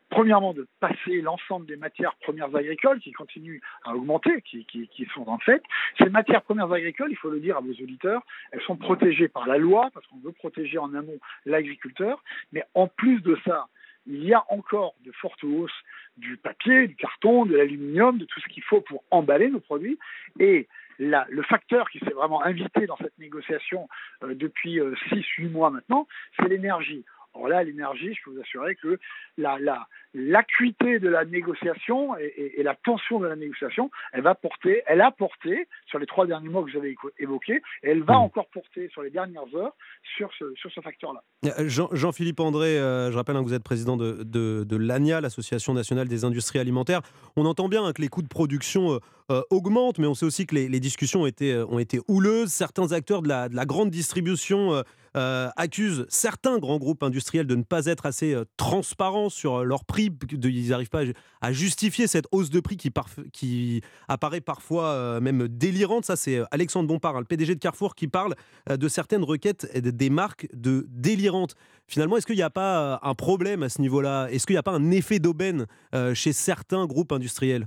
[0.09, 5.05] premièrement de passer l'ensemble des matières premières agricoles qui continuent à augmenter, qui, qui, qui,
[5.13, 5.63] sont en fait.
[5.99, 9.47] Ces matières premières agricoles, il faut le dire à vos auditeurs, elles sont protégées par
[9.47, 13.67] la loi, parce qu'on veut protéger en amont l'agriculteur, mais en plus de ça,
[14.09, 15.71] il y a encore de fortes hausses
[16.17, 19.99] du papier, du carton, de l'aluminium, de tout ce qu'il faut pour emballer nos produits.
[20.41, 20.67] Et
[20.99, 23.89] la, le facteur qui s'est vraiment invité dans cette négociation
[24.25, 27.05] euh, depuis 6-8 euh, mois maintenant, c'est l'énergie.
[27.35, 28.99] Or là, l'énergie, je peux vous assurer que
[29.37, 34.23] la, la, l'acuité de la négociation et, et, et, la tension de la négociation, elle
[34.23, 37.91] va porter, elle a porté sur les trois derniers mois que vous avez évoqués, et
[37.91, 38.23] elle va mmh.
[38.23, 39.75] encore porter sur les dernières heures
[40.17, 41.23] sur ce, sur ce facteur-là.
[41.67, 45.21] Jean, Jean-Philippe André, euh, je rappelle hein, que vous êtes président de, de, de l'ANIA,
[45.21, 47.03] l'Association nationale des industries alimentaires.
[47.37, 48.99] On entend bien hein, que les coûts de production euh,
[49.31, 52.51] euh, augmentent, mais on sait aussi que les, discussions ont été, ont été houleuses.
[52.51, 54.83] Certains acteurs de la, de la grande distribution
[55.17, 59.85] euh, accusent certains grands groupes industriels de ne pas être assez euh, transparents sur leurs
[59.85, 60.11] prix.
[60.31, 61.03] Ils n'arrivent pas
[61.41, 66.05] à justifier cette hausse de prix qui, apparaît parfois euh, même délirante.
[66.05, 68.35] Ça, c'est Alexandre Bompard, hein, le PDG de Carrefour, qui parle
[68.69, 71.55] de certaines requêtes des marques de délirantes.
[71.87, 74.29] Finalement, est-ce qu'il n'y a pas un problème à ce niveau-là?
[74.31, 75.67] Est-ce qu'il n'y a pas un effet d'aubaine
[76.15, 77.67] chez certains groupes industriels?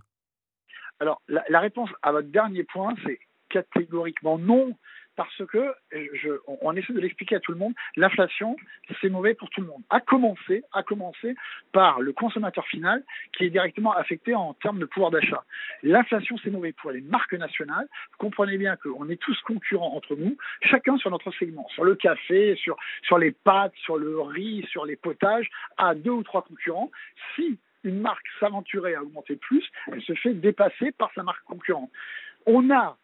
[1.01, 3.17] Alors, la, réponse à votre dernier point, c'est
[3.49, 4.75] catégoriquement non
[5.15, 6.29] parce que, je,
[6.61, 8.55] on essaie de l'expliquer à tout le monde, l'inflation,
[9.01, 9.81] c'est mauvais pour tout le monde.
[9.89, 11.33] À commencer, à commencer
[11.71, 13.03] par le consommateur final
[13.35, 15.43] qui est directement affecté en termes de pouvoir d'achat.
[15.81, 17.87] L'inflation, c'est mauvais pour les marques nationales.
[18.11, 21.95] Vous comprenez bien qu'on est tous concurrents entre nous, chacun sur notre segment, sur le
[21.95, 26.43] café, sur, sur les pâtes, sur le riz, sur les potages, à deux ou trois
[26.43, 26.91] concurrents.
[27.35, 31.89] Si une marque s'aventurait à augmenter plus, elle se fait dépasser par sa marque concurrente.
[32.45, 32.97] On a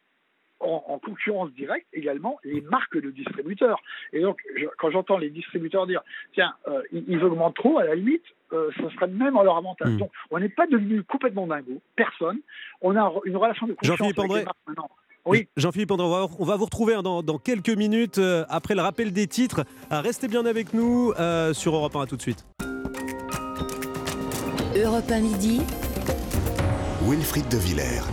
[0.60, 3.82] en, en, concurrence directe également les marques de distributeurs.
[4.14, 6.02] Et donc, je, quand j'entends les distributeurs dire,
[6.34, 9.58] tiens, euh, ils, ils, augmentent trop, à la limite, euh, ça serait même en leur
[9.58, 9.90] avantage.
[9.90, 9.98] Mmh.
[9.98, 12.40] Donc, on n'est pas devenu complètement dingo, personne.
[12.82, 14.90] On a une relation de confiance avec les marques maintenant.
[15.26, 15.48] Oui.
[15.58, 16.06] Jean-Philippe André,
[16.40, 19.66] on va vous retrouver dans, dans quelques minutes euh, après le rappel des titres.
[19.92, 21.14] Euh, restez bien avec nous
[21.54, 22.02] sur Europe 1.
[22.02, 22.46] À tout de suite.
[24.84, 25.62] Europe 1 midi.
[27.02, 28.04] Wilfried de Villers.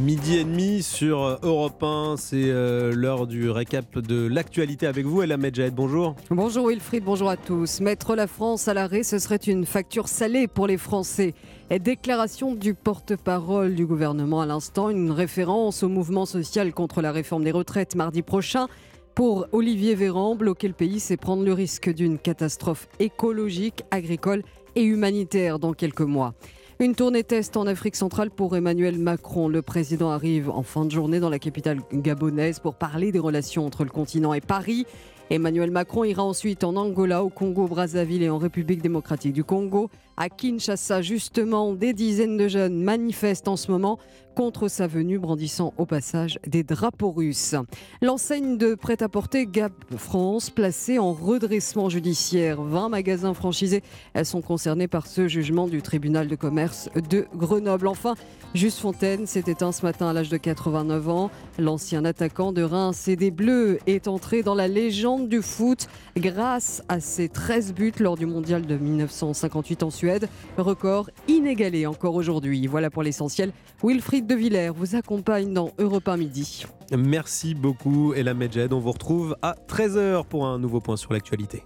[0.00, 5.22] Midi et demi sur Europe 1, c'est euh, l'heure du récap de l'actualité avec vous.
[5.22, 6.16] Ella Medjahed, bonjour.
[6.30, 7.80] Bonjour Wilfried, bonjour à tous.
[7.80, 11.32] Mettre la France à l'arrêt, ce serait une facture salée pour les Français.
[11.70, 17.12] Et déclaration du porte-parole du gouvernement à l'instant, une référence au mouvement social contre la
[17.12, 18.66] réforme des retraites mardi prochain.
[19.14, 24.44] Pour Olivier Véran, bloquer le pays, c'est prendre le risque d'une catastrophe écologique, agricole et
[24.80, 26.34] humanitaire dans quelques mois.
[26.78, 29.48] Une tournée test en Afrique centrale pour Emmanuel Macron.
[29.48, 33.64] Le président arrive en fin de journée dans la capitale gabonaise pour parler des relations
[33.64, 34.84] entre le continent et Paris.
[35.30, 39.90] Emmanuel Macron ira ensuite en Angola, au Congo, Brazzaville et en République démocratique du Congo.
[40.22, 43.98] À Kinshasa, justement, des dizaines de jeunes manifestent en ce moment
[44.36, 47.56] contre sa venue, brandissant au passage des drapeaux russes.
[48.02, 52.62] L'enseigne de prêt-à-porter Gap France, placée en redressement judiciaire.
[52.62, 53.82] 20 magasins franchisés
[54.22, 57.88] sont concernés par ce jugement du tribunal de commerce de Grenoble.
[57.88, 58.14] Enfin,
[58.54, 61.30] Juste Fontaine s'est éteint ce matin à l'âge de 89 ans.
[61.58, 66.82] L'ancien attaquant de Reims et des Bleus est entré dans la légende du foot grâce
[66.90, 70.11] à ses 13 buts lors du mondial de 1958 en Suède.
[70.56, 72.66] Record inégalé encore aujourd'hui.
[72.66, 73.52] Voilà pour l'essentiel.
[73.82, 76.64] Wilfried de Villers vous accompagne dans Europe 1 Midi.
[76.96, 78.72] Merci beaucoup Ella Medjed.
[78.72, 81.64] On vous retrouve à 13h pour un nouveau point sur l'actualité.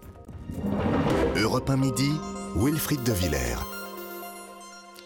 [1.37, 2.11] Europe 1 Midi,
[2.57, 3.76] Wilfried de Villers.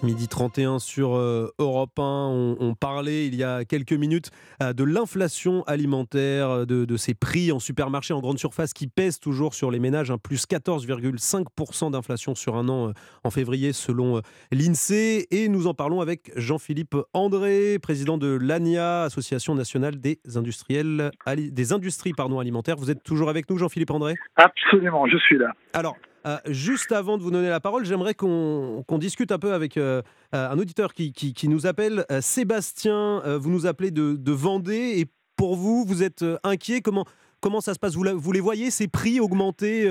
[0.02, 4.30] Midi 31 sur euh, Europe 1, on, parlait il y a quelques minutes
[4.62, 9.20] euh, de l'inflation alimentaire, euh, de, ces prix en supermarché, en grande surface qui pèsent
[9.20, 12.92] toujours sur les ménages, un plus 14,5% d'inflation sur un an
[13.24, 15.26] en février selon l'INSEE.
[15.30, 21.72] Et nous en parlons avec Jean-Philippe André, président de l'ANIA, Association nationale des, industriels, des
[21.72, 22.76] industries pardon, alimentaires.
[22.76, 24.14] Vous êtes toujours avec nous, Jean-Philippe André?
[24.36, 25.52] Absolument, je suis là.
[25.74, 29.76] Alors, euh, juste avant de vous donner la parole, j'aimerais qu'on discute un peu avec
[29.76, 30.02] euh,
[30.34, 32.04] euh, un auditeur qui, nous appelle.
[32.20, 35.06] Sébastien, vous nous appelez de, Vendée et
[35.36, 36.80] pour vous, vous êtes inquiet.
[36.82, 37.04] Comment,
[37.40, 37.94] comment ça se passe?
[37.94, 39.88] Vous, vous, les voyez, ces prix augmenter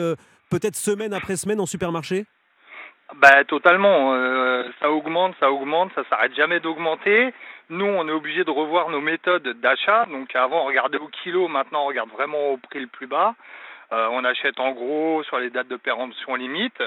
[0.49, 2.25] peut-être semaine après semaine en supermarché?
[3.15, 4.13] Bah, totalement.
[4.79, 7.33] ça augmente, ça augmente, ça s'arrête jamais d'augmenter.
[7.69, 10.05] Nous, on est obligé de revoir nos méthodes d'achat.
[10.05, 13.35] Donc avant, on regardait au kilo, maintenant, on regarde vraiment au prix le plus bas.
[13.91, 16.81] Euh, on achète en gros sur les dates de péremption limite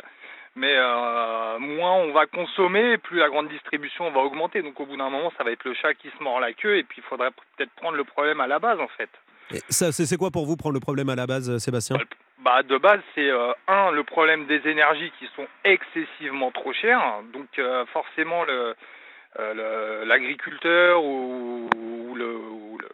[0.55, 4.63] mais euh, moins on va consommer, plus la grande distribution va augmenter.
[4.63, 6.77] Donc au bout d'un moment, ça va être le chat qui se mord la queue,
[6.77, 9.09] et puis il faudrait peut-être prendre le problème à la base en fait.
[9.71, 11.97] c'est quoi pour vous prendre le problème à la base, Sébastien?
[12.41, 17.21] Bah, De base, c'est euh, un, le problème des énergies qui sont excessivement trop chères.
[17.33, 17.49] Donc
[17.93, 18.75] forcément, le,
[19.39, 21.69] l'agriculteur ou,
[22.15, 22.39] le,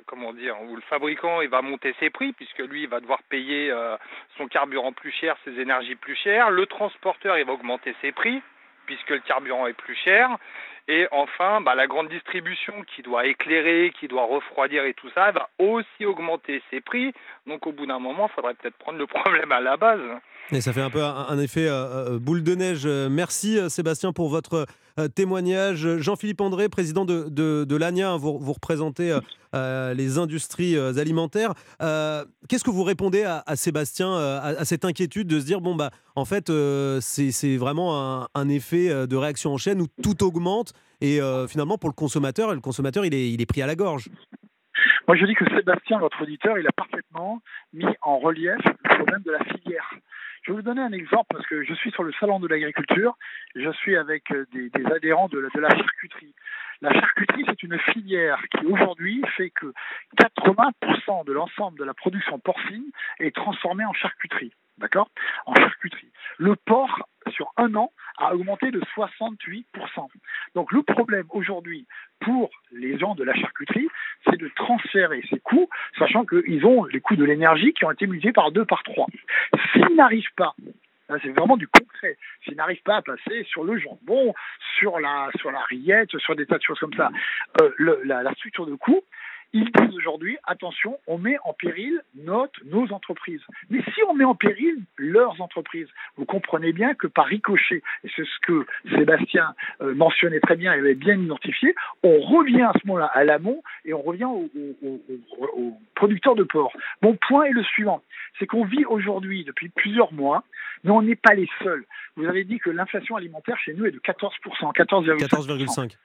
[0.07, 3.22] comment dire ou le fabricant il va monter ses prix puisque lui il va devoir
[3.24, 3.96] payer euh,
[4.37, 6.51] son carburant plus cher, ses énergies plus chères.
[6.51, 8.40] Le transporteur il va augmenter ses prix
[8.87, 10.37] puisque le carburant est plus cher.
[10.90, 15.31] Et enfin, bah, la grande distribution qui doit éclairer, qui doit refroidir et tout ça,
[15.33, 17.12] va aussi augmenter ses prix.
[17.46, 20.01] Donc au bout d'un moment, il faudrait peut-être prendre le problème à la base.
[20.50, 22.87] Et ça fait un peu un, effet euh, euh, boule de neige.
[22.87, 24.66] Merci Sébastien pour votre
[25.14, 25.98] témoignage.
[25.98, 29.16] Jean-Philippe André, président de, l'ANIA, hein, vous, représentez
[29.52, 31.54] les industries alimentaires.
[31.78, 36.24] Qu'est-ce que vous répondez à, Sébastien, à, cette inquiétude de se dire, bon, bah, en
[36.24, 36.50] fait,
[37.00, 41.94] c'est vraiment un, effet de réaction en chaîne où tout augmente et finalement, pour le
[41.94, 44.08] consommateur, le consommateur, il est, il est pris à la gorge?
[45.08, 47.40] Moi, je dis que Sébastien, votre auditeur, il a parfaitement
[47.72, 49.97] mis en relief le problème de la filière.
[50.48, 53.18] Je vais vous donner un exemple parce que je suis sur le salon de l'agriculture,
[53.54, 56.34] je suis avec euh, des, adhérents de la, charcuterie.
[56.80, 59.74] La charcuterie, c'est une filière qui aujourd'hui fait que
[60.16, 62.87] 80% de l'ensemble de la production porcine
[63.18, 64.54] est transformée en charcuterie.
[64.78, 65.11] D'accord?
[65.44, 66.11] En charcuterie.
[66.38, 69.64] Le porc, sur un an, a augmenté de 68%.
[70.54, 71.87] Donc le problème aujourd'hui
[72.20, 73.88] pour les gens de la charcuterie,
[74.24, 78.07] c'est de transférer ces coûts, sachant qu'ils ont les coûts de l'énergie qui ont été
[78.07, 79.07] multipliés par deux, par trois.
[79.72, 80.54] S'ils n'arrivent pas
[81.22, 82.16] c'est vraiment du concret.
[82.44, 84.35] S'ils n'arrivent pas à passer sur le jambon,
[84.78, 87.11] sur la, sur la rillette, sur des tas de choses comme ça,
[87.62, 87.70] euh,
[88.04, 89.02] la, la, structure de coût,
[89.52, 93.40] ils disent aujourd'hui, attention, on met en péril notre, nos entreprises.
[93.70, 98.11] Mais si on met en péril leurs entreprises, vous comprenez bien que par ricochet, et
[98.14, 102.72] c'est ce que Sébastien euh, mentionnait très bien et avait bien identifié, on revient à
[102.80, 104.50] ce moment-là à l'amont et on revient aux,
[105.94, 106.72] producteurs de porc.
[107.02, 108.02] Mon point est le suivant,
[108.38, 110.44] c'est qu'on vit aujourd'hui depuis plusieurs mois,
[110.84, 111.84] mais on n'est pas les seuls.
[112.16, 114.30] Vous avez dit que l'inflation alimentaire chez nous est de 14%,
[114.74, 115.96] 14,5%.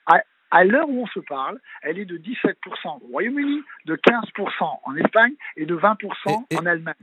[0.53, 2.53] À l'heure où on se parle, elle est de 17%
[2.85, 6.93] au Royaume-Uni, de 15% en Espagne et de 20% en Allemagne.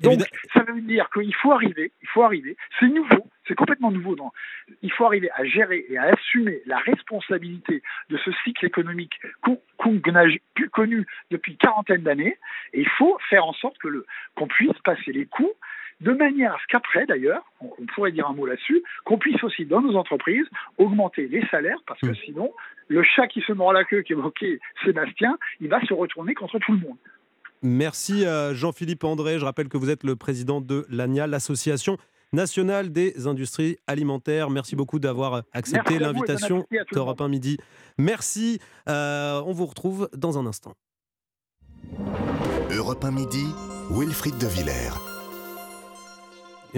[0.00, 0.20] Donc,
[0.54, 4.16] ça veut dire qu'il faut arriver, il faut arriver, c'est nouveau, c'est complètement nouveau.
[4.80, 9.60] il faut arriver à gérer et à assumer la responsabilité de ce cycle économique qu'on
[10.14, 10.24] a
[10.72, 12.38] connu depuis quarantaine d'années,
[12.72, 14.06] et il faut faire en sorte que le,
[14.36, 15.52] qu'on puisse passer les coûts
[16.00, 19.64] de manière à ce qu'après, d'ailleurs, on, pourrait dire un mot là-dessus, qu'on puisse aussi,
[19.64, 20.46] dans nos entreprises,
[20.78, 22.16] augmenter les salaires, parce que mm.
[22.24, 22.52] sinon,
[22.88, 26.72] le chat qui se mord la queue qu'évoquait Sébastien, il va se retourner contre tout
[26.72, 26.96] le monde.
[27.62, 29.38] Merci Jean-Philippe André.
[29.38, 31.96] Je rappelle que vous êtes le président de l'ANIA, l'Association
[32.32, 34.50] nationale des industries alimentaires.
[34.50, 37.58] Merci beaucoup d'avoir accepté l'invitation d'Europe 1 Midi.
[37.98, 38.60] Merci.
[38.88, 40.74] Euh, on vous retrouve dans un instant.
[42.70, 43.46] Europe 1 Midi,
[43.90, 45.15] Wilfried de Villers.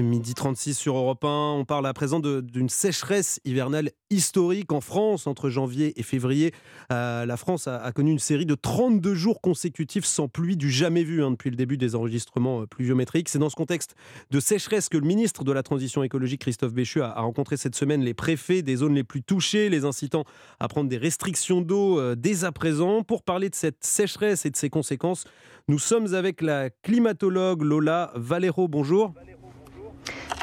[0.03, 1.55] Midi 36 sur Europe 1.
[1.59, 6.53] On parle à présent d'une sécheresse hivernale historique en France entre janvier et février.
[6.93, 11.03] Euh, la France a, connu une série de 32 jours consécutifs sans pluie du jamais
[11.03, 13.29] vu hein, depuis le début des enregistrements euh, pluviométriques.
[13.29, 13.95] C'est dans ce contexte
[14.31, 18.03] de sécheresse que le ministre de la Transition écologique, Christophe Béchu, a, rencontré cette semaine
[18.03, 20.25] les préfets des zones les plus touchées, les incitant
[20.61, 23.03] à prendre des restrictions d'eau euh, dès à présent.
[23.03, 25.25] Pour parler de cette sécheresse et de ses conséquences,
[25.67, 28.69] nous sommes avec la climatologue Lola Valero.
[28.69, 29.13] Bonjour.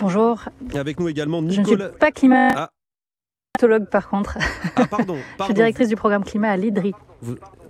[0.02, 0.44] Bonjour.
[0.74, 1.65] Et avec nous également Nicolas.
[1.65, 4.38] Je ne suis pas climatologue par contre.
[4.76, 6.94] Ah, pardon, Je suis directrice du programme climat à l'IDRI.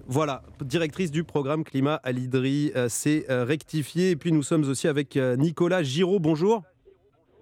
[0.07, 4.11] Voilà, directrice du programme climat à l'IDRI, euh, c'est euh, rectifié.
[4.11, 6.19] Et puis nous sommes aussi avec euh, Nicolas Giraud.
[6.19, 6.63] Bonjour.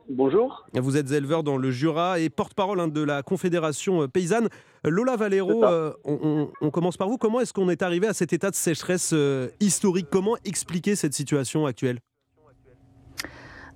[0.09, 0.65] Bonjour.
[0.73, 4.49] Vous êtes éleveur dans le Jura et porte-parole hein, de la Confédération paysanne.
[4.85, 5.63] Lola Valero,
[6.03, 7.17] on, on, commence par vous.
[7.17, 9.15] Comment est-ce qu'on est arrivé à cet état de sécheresse
[9.61, 10.07] historique?
[10.11, 11.99] Comment expliquer cette situation actuelle?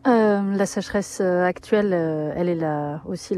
[0.08, 2.66] Euh, la sécheresse euh, actuelle, euh, elle est
[3.06, 3.36] aussi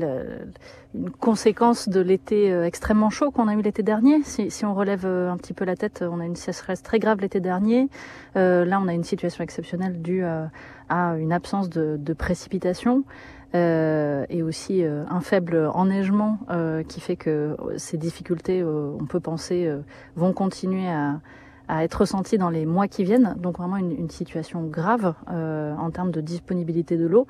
[0.94, 4.22] une conséquence de l'été extrêmement chaud qu'on a eu l'été dernier.
[4.24, 7.40] Si, on relève un petit peu la tête, on a une sécheresse très grave l'été
[7.40, 7.90] dernier.
[8.36, 13.04] là, on a une situation exceptionnelle due à une absence de, de précipitations.
[13.54, 16.40] et aussi un faible enneigement
[16.88, 19.72] qui fait que ces difficultés, on peut penser,
[20.16, 21.20] vont continuer à,
[21.70, 23.36] à être ressenti dans les mois qui viennent.
[23.38, 27.28] Donc vraiment une, situation grave euh, en termes de disponibilité de l'eau.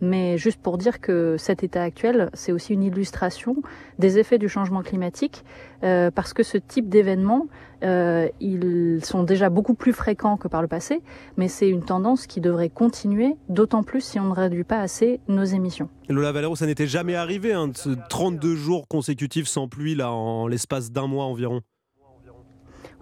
[0.00, 3.56] Mais juste pour dire que cet état actuel, c'est aussi une illustration
[3.98, 5.44] des effets du changement climatique,
[5.84, 7.46] euh, parce que ce type d'événements,
[7.84, 11.02] euh, ils sont déjà beaucoup plus fréquents que par le passé,
[11.36, 15.20] mais c'est une tendance qui devrait continuer, d'autant plus si on ne réduit pas assez
[15.28, 15.90] nos émissions.
[16.08, 17.70] Lola Valero, ça n'était jamais arrivé, hein,
[18.08, 21.60] 32 jours consécutifs sans pluie là, en l'espace d'un mois environ.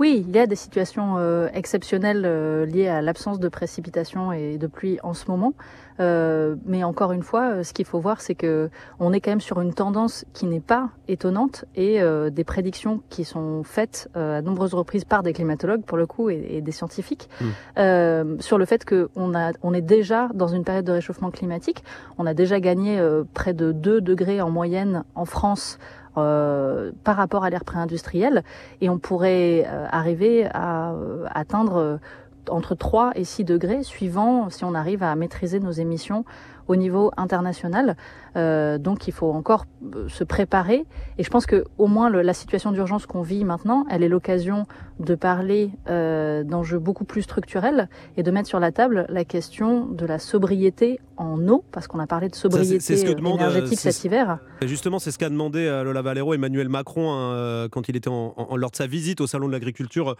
[0.00, 4.56] Oui, il y a des situations euh, exceptionnelles euh, liées à l'absence de précipitations et
[4.56, 5.52] de pluie en ce moment.
[6.00, 9.40] Euh, mais encore une fois, ce qu'il faut voir, c'est que on est quand même
[9.40, 14.74] sur une tendance qui n'est pas étonnante et des prédictions qui sont faites à nombreuses
[14.74, 18.40] reprises par des climatologues, pour le coup, et, des scientifiques, mmh.
[18.40, 21.82] sur le fait qu'on a, on est déjà dans une période de réchauffement climatique.
[22.18, 23.00] On a déjà gagné
[23.34, 25.78] près de 2 degrés en moyenne en France
[26.16, 28.42] euh, par rapport à l'ère pré-industrielle
[28.80, 32.00] et on pourrait euh, arriver à euh, atteindre
[32.48, 36.24] entre 3 et 6 degrés suivant si on arrive à maîtriser nos émissions
[36.68, 37.96] au niveau international.
[38.36, 40.84] Euh, donc il faut encore euh, se préparer.
[41.18, 44.08] Et je pense que au moins le, la situation d'urgence qu'on vit maintenant, elle est
[44.08, 44.66] l'occasion
[44.98, 49.86] de parler euh, d'enjeux beaucoup plus structurels et de mettre sur la table la question
[49.86, 54.38] de la sobriété en eau, parce qu'on a parlé de sobriété énergétique cet hiver.
[54.62, 58.34] Justement, c'est ce qu'a demandé à Lola Valero Emmanuel Macron hein, quand il était en,
[58.56, 60.16] lors de sa visite au salon de l'agriculture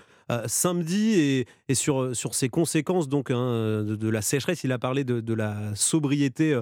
[0.47, 4.63] samedi et, et, sur sur ses conséquences donc hein, de, la sécheresse.
[4.65, 6.59] Il a parlé de, de la sobriété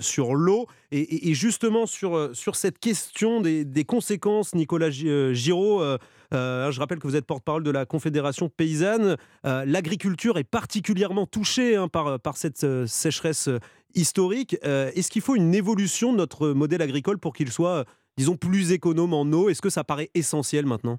[0.00, 0.66] sur l'eau.
[0.90, 5.98] Et, justement, sur, euh, sur cette question des, conséquences, Nicolas euh, Giraud, euh,
[6.32, 9.16] je rappelle que vous êtes porte-parole de la Confédération paysanne.
[9.44, 13.48] L'agriculture est particulièrement touchée hein, par, par cette sécheresse
[13.94, 14.56] historique.
[14.62, 17.84] Est-ce qu'il faut une évolution de notre modèle agricole pour qu'il soit,
[18.16, 19.48] disons, plus économe en eau?
[19.48, 20.98] Est-ce que ça paraît essentiel maintenant?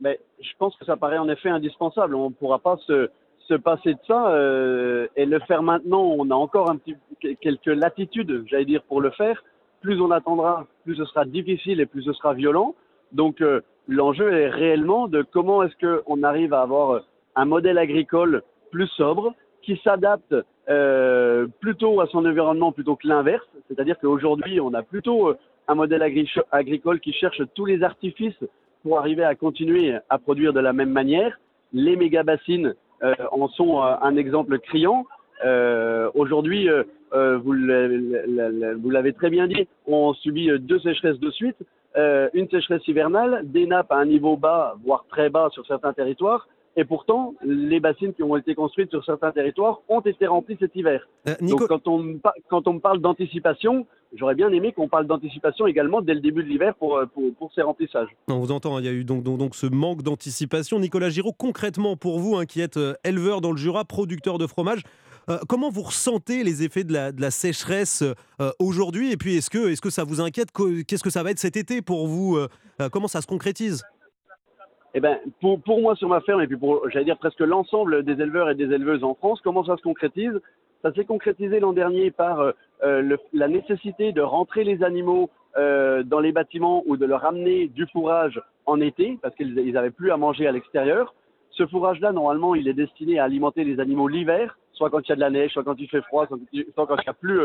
[0.00, 2.14] Mais Je pense que ça paraît en effet indispensable.
[2.14, 3.10] On ne pourra pas se,
[3.50, 6.94] se passer de ça euh, et le faire maintenant, on a encore un petit,
[7.40, 9.42] quelques latitudes, j'allais dire, pour le faire.
[9.80, 12.74] Plus on attendra, plus ce sera difficile et plus ce sera violent.
[13.12, 17.02] Donc euh, l'enjeu est réellement de comment est-ce qu'on arrive à avoir
[17.34, 20.34] un modèle agricole plus sobre, qui s'adapte
[20.68, 23.46] euh, plutôt à son environnement plutôt que l'inverse.
[23.68, 25.34] C'est-à-dire qu'aujourd'hui, on a plutôt
[25.66, 26.02] un modèle
[26.52, 28.44] agricole qui cherche tous les artifices
[28.84, 31.40] pour arriver à continuer à produire de la même manière.
[31.72, 32.74] Les méga-bassines euh,
[33.32, 35.06] en sont euh, un exemple criant.
[35.44, 36.68] Euh, aujourd'hui,
[37.12, 37.52] vous
[38.90, 41.56] l'avez très bien dit, on subit deux sécheresses de suite.
[42.34, 46.46] une sécheresse hivernale, des nappes à un niveau bas, voire très bas sur certains territoires,
[46.76, 50.76] et pourtant, les bassines qui ont été construites sur certains territoires ont été remplies cet
[50.76, 51.08] hiver.
[51.40, 56.00] Donc, quand on, quand on me parle d'anticipation, j'aurais bien aimé qu'on parle d'anticipation également
[56.00, 58.08] dès le début de l'hiver pour, euh, pour, pour, ces remplissages.
[58.28, 60.78] On vous entend, hein, il y a eu donc, donc, donc ce manque d'anticipation.
[60.78, 64.46] Nicolas Giraud, concrètement pour vous, hein, qui êtes euh, éleveur dans le Jura, producteur de
[64.46, 64.82] fromage,
[65.28, 68.04] euh, comment vous ressentez les effets de la, de la sécheresse
[68.58, 69.12] aujourd'hui?
[69.12, 70.48] Et puis, est-ce que, est que ça vous inquiète?
[70.86, 72.38] Qu'est-ce que ça va être cet été pour vous
[72.90, 73.84] Comment ça se concrétise?
[74.94, 78.02] Eh ben, pour, pour, moi sur ma ferme et puis pour, j'allais dire presque l'ensemble
[78.02, 80.40] des éleveurs et des éleveuses en France, comment ça se concrétise?
[80.82, 82.40] Ça s'est concrétisé l'an dernier par
[82.82, 87.66] euh, la nécessité de rentrer les animaux euh, dans les bâtiments ou de leur amener
[87.68, 91.14] du fourrage en été parce qu'ils n'avaient plus à manger à l'extérieur.
[91.50, 95.12] Ce fourrage-là, normalement, il est destiné à alimenter les animaux l'hiver, soit quand il y
[95.12, 96.38] a de la neige, soit quand il fait froid, soit
[96.86, 97.40] quand il n'y a plus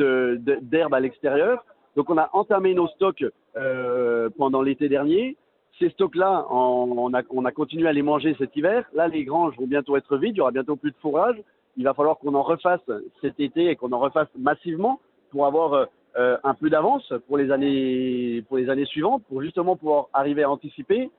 [0.00, 1.64] euh, d'herbe à l'extérieur.
[1.96, 3.24] Donc on a entamé nos stocks
[3.56, 5.36] euh, pendant l'été dernier.
[5.78, 8.84] Ces stocks-là, on, a, on a continué à les manger cet hiver.
[8.94, 11.36] Là, les granges vont bientôt être vides, il y aura bientôt plus de fourrage
[11.78, 12.82] il va falloir qu'on en refasse
[13.22, 15.86] cet été et qu'on en refasse massivement pour avoir
[16.18, 20.42] euh, un peu d'avance pour les années pour les années suivantes, pour justement pouvoir arriver
[20.42, 21.10] à anticiper.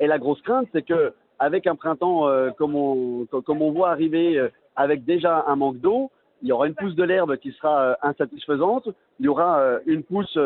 [0.00, 3.90] Et la grosse crainte, c'est que avec un printemps euh, comme on comme on voit
[3.90, 6.10] arriver euh, avec déjà un manque d'eau,
[6.42, 8.88] il y aura une pousse de l'herbe qui sera insatisfaisante,
[9.20, 10.38] il y aura une pousse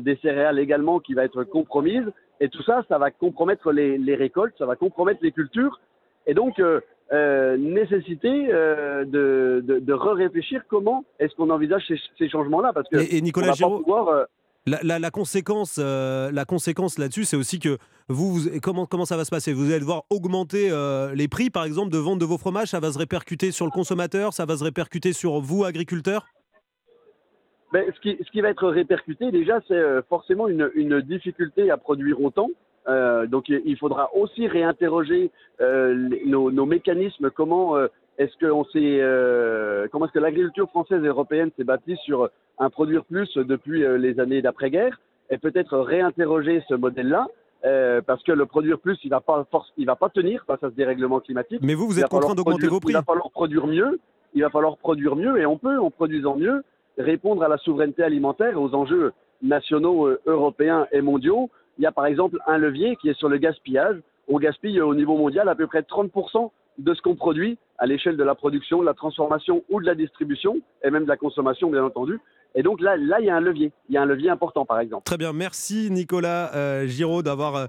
[0.00, 2.02] des céréales également qui va être compromise,
[2.40, 5.80] et tout ça, ça va compromettre les, les récoltes, ça va compromettre les cultures,
[6.26, 12.28] et donc euh, nécessité euh, de, de, de réfléchir comment est-ce qu'on envisage ces, ces
[12.28, 14.24] changements-là parce que Et, et Nicolas Giraud, pouvoir, euh,
[14.66, 17.78] la, la- la conséquence, euh, la conséquence là-dessus, c'est aussi que
[18.08, 19.52] vous, vous- comment, comment ça va se passer?
[19.54, 22.68] Vous allez devoir augmenter euh, les prix, par exemple, de vente de vos fromages.
[22.68, 26.26] Ça va se répercuter sur le consommateur, ça va se répercuter sur vous, agriculteurs?
[27.72, 31.70] Ben, ce, qui, ce qui va être répercuté déjà, c'est euh, forcément une, une difficulté
[31.70, 32.48] à produire autant.
[32.88, 37.28] Euh, donc il faudra aussi réinterroger euh, les- nos, nos mécanismes.
[37.30, 41.64] Comment euh, est-ce que on s'est, euh, comment est-ce que l'agriculture française et européenne s'est
[41.64, 44.98] bâtie sur un produire plus depuis euh, les années d'après-guerre
[45.30, 47.26] et peut-être réinterroger ce modèle-là.
[47.66, 50.62] euh, parce que le produire plus, il va pas force, il va pas tenir face
[50.62, 51.60] à ce dérèglement climatique.
[51.62, 52.92] Mais vous, vous êtes contraint d'augmenter vos prix.
[52.92, 53.98] Il va falloir produire mieux.
[54.34, 56.62] Il va falloir produire mieux et on peut, en produisant mieux,
[56.98, 61.50] répondre à la souveraineté alimentaire aux enjeux nationaux, euh, européens et mondiaux.
[61.78, 63.96] Il y a par exemple un levier qui est sur le gaspillage.
[64.28, 68.16] On gaspille au niveau mondial à peu près 30% de ce qu'on produit à l'échelle
[68.16, 71.70] de la production, de la transformation ou de la distribution, et même de la consommation,
[71.70, 72.20] bien entendu.
[72.54, 73.72] Et donc là, là, il y a un levier.
[73.88, 75.04] Il y a un levier important, par exemple.
[75.04, 77.66] Très bien, merci Nicolas euh, Giraud d'avoir euh,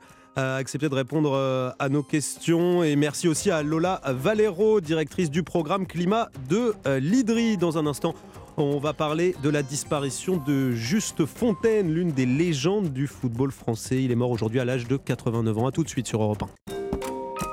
[0.58, 1.36] accepté de répondre
[1.78, 7.58] à nos questions et merci aussi à Lola Valero, directrice du programme climat de l'IDRI.
[7.58, 8.14] Dans un instant,
[8.60, 14.04] on va parler de la disparition de Juste Fontaine, l'une des légendes du football français.
[14.04, 15.68] Il est mort aujourd'hui à l'âge de 89 ans.
[15.68, 16.44] A tout de suite sur Europe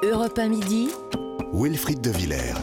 [0.02, 0.06] 1.
[0.06, 0.88] Europe 1 midi.
[1.52, 2.54] Wilfried de Villers.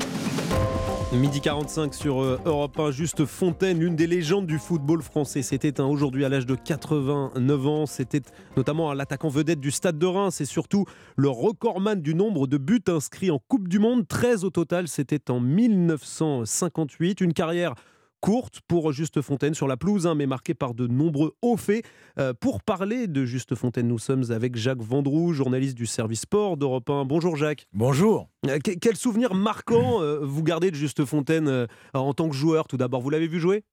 [1.13, 5.43] Midi 45 sur euh, Europe 1, juste Fontaine, l'une des légendes du football français.
[5.43, 7.85] C'était éteint aujourd'hui à l'âge de 89 ans.
[7.85, 8.21] C'était
[8.57, 10.85] notamment l'attaquant vedette du Stade de Reims et surtout
[11.15, 14.07] le recordman du nombre de buts inscrits en Coupe du Monde.
[14.07, 17.21] 13 au total, c'était en 1958.
[17.21, 17.75] Une carrière
[18.23, 21.83] courte pour Juste Fontaine sur la pelouse, hein, mais marquée par de nombreux hauts faits.
[22.17, 26.55] Euh, pour parler de Juste Fontaine, nous sommes avec Jacques Vendroux, journaliste du service sport
[26.55, 27.03] d'Europe 1.
[27.03, 27.67] Bonjour Jacques.
[27.73, 28.29] Bonjour.
[28.47, 32.69] Euh, que- quel souvenir marquant euh, vous gardez de Juste Fontaine en tant que joueur
[32.69, 33.01] tout d'abord?
[33.01, 33.65] Vous l'avez vu jouer?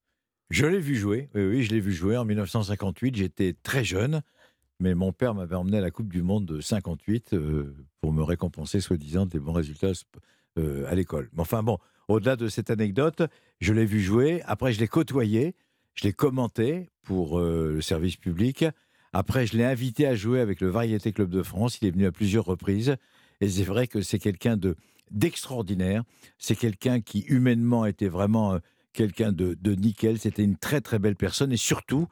[0.49, 3.15] Je l'ai vu jouer, oui, oui, je l'ai vu jouer en 1958.
[3.15, 4.21] J'étais très jeune,
[4.81, 8.21] mais mon père m'avait emmené à la Coupe du Monde de 58 euh, pour me
[8.21, 9.93] récompenser, soi-disant, des bons résultats
[10.59, 11.29] euh, à l'école.
[11.31, 11.77] Mais enfin bon,
[12.11, 13.23] au-delà de cette anecdote,
[13.59, 14.41] je l'ai vu jouer.
[14.45, 15.55] Après, je l'ai côtoyé,
[15.95, 18.65] je l'ai commenté pour euh, le service public.
[19.13, 21.79] Après, je l'ai invité à jouer avec le Variété Club de France.
[21.81, 22.95] Il est venu à plusieurs reprises.
[23.41, 24.75] Et c'est vrai que c'est quelqu'un de
[25.09, 26.03] d'extraordinaire.
[26.37, 28.59] C'est quelqu'un qui, humainement, était vraiment euh,
[28.93, 30.17] quelqu'un de, de nickel.
[30.19, 31.51] C'était une très, très belle personne.
[31.51, 32.07] Et surtout,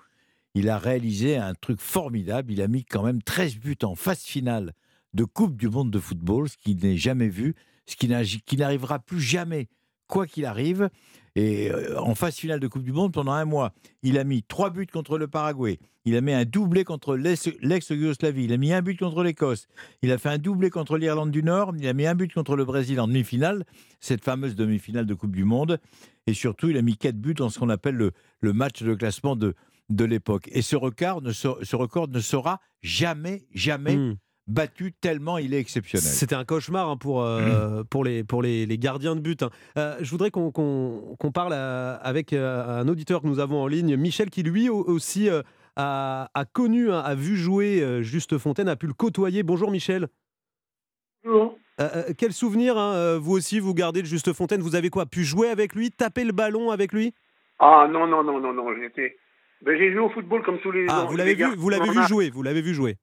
[0.53, 2.51] il a réalisé un truc formidable.
[2.51, 4.73] Il a mis quand même 13 buts en phase finale
[5.13, 8.09] de Coupe du Monde de football, ce qu'il n'est jamais vu, ce qui
[8.45, 9.67] qui n'arrivera plus jamais,
[10.09, 10.89] quoi qu'il arrive.
[11.35, 13.71] Et euh, en phase finale de Coupe du Monde, pendant un mois,
[14.03, 15.79] il a mis trois buts contre le Paraguay.
[16.03, 18.45] Il a mis un doublé contre l'ex- l'ex-Yougoslavie.
[18.45, 19.67] Il a mis un but contre l'Écosse.
[20.01, 21.73] Il a fait un doublé contre l'Irlande du Nord.
[21.77, 23.63] Il a mis un but contre le Brésil en demi-finale,
[24.01, 25.79] cette fameuse demi-finale de Coupe du Monde.
[26.27, 29.35] Et surtout, il a mis quatre buts dans ce qu'on appelle le, match de classement
[29.35, 29.53] de,
[30.03, 30.49] l'époque.
[30.51, 34.15] Et ce record, ne, se- ce record ne sera jamais, jamais Hmm.
[34.49, 36.05] Battu tellement il est exceptionnel.
[36.07, 39.43] C'était un cauchemar hein, pour, euh, pour, les, pour les, les gardiens de but.
[39.43, 39.49] hein.
[39.77, 43.95] Euh, je voudrais qu'on parle à- avec euh, un auditeur que nous avons en ligne,
[43.95, 45.41] Michel, qui lui au- aussi euh,
[45.75, 49.43] a, a connu, hein, a vu jouer euh, Juste Fontaine, a pu le côtoyer.
[49.43, 50.07] Bonjour Michel.
[51.23, 51.57] Bonjour.
[51.79, 54.61] Euh, euh, quel souvenir, hein, euh, vous aussi, vous gardez de Juste Fontaine?
[54.61, 57.13] Vous avez quoi Pu jouer avec lui, taper le ballon avec lui?
[57.59, 59.15] Ah non, non, non, non, non, j'étais.
[59.61, 62.03] Ben, j'ai joué au football comme tous les Ah, vous l'avez vu, vous l'avez vu
[62.07, 62.95] jouer, vous l'avez vu jouer.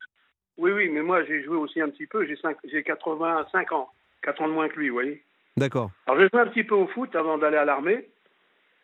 [0.59, 2.27] Oui, oui, mais moi j'ai joué aussi un petit peu.
[2.27, 3.91] J'ai cinq- j'ai 85 ans,
[4.23, 5.23] 4 ans de moins que lui, vous voyez.
[5.57, 5.91] D'accord.
[6.07, 8.09] Alors j'ai joué un petit peu au foot avant d'aller à l'armée.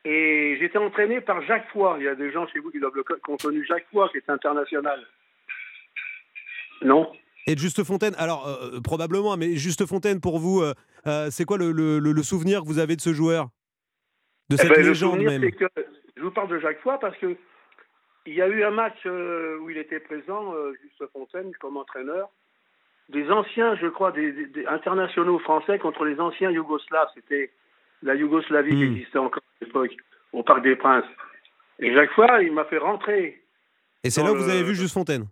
[0.04, 1.98] Et j'étais entraîné par Jacques Foy.
[2.00, 3.04] Il y a des gens chez vous qui doivent le
[3.38, 5.00] connu Jacques Foy, qui est international.
[6.82, 7.12] Non
[7.46, 10.74] Et Juste Fontaine, alors euh, probablement, mais Juste Fontaine pour vous, euh,
[11.06, 13.48] euh, c'est quoi le, le- le- le souvenir que vous avez de ce joueur?
[14.50, 15.50] De Eh cette le légende souvenir, même?
[15.52, 15.66] que
[16.16, 17.36] je vous parle de Jacques Foy parce que
[18.26, 21.76] il y a eu un match euh, où il était présent, euh, Juste Fontaine, comme
[21.76, 22.28] entraîneur.
[23.08, 27.08] Des anciens, je crois, des, des- des internationaux français contre les anciens Yougoslaves.
[27.14, 27.50] C'était
[28.02, 28.78] la Yougoslavie Hmm.
[28.78, 29.96] qui existait encore à l'époque,
[30.32, 31.04] au Parc des Princes.
[31.78, 33.42] Et Jacques Foy, il m'a fait rentrer.
[34.04, 35.26] Et c'est là où vous avez vu Juste Fontaine?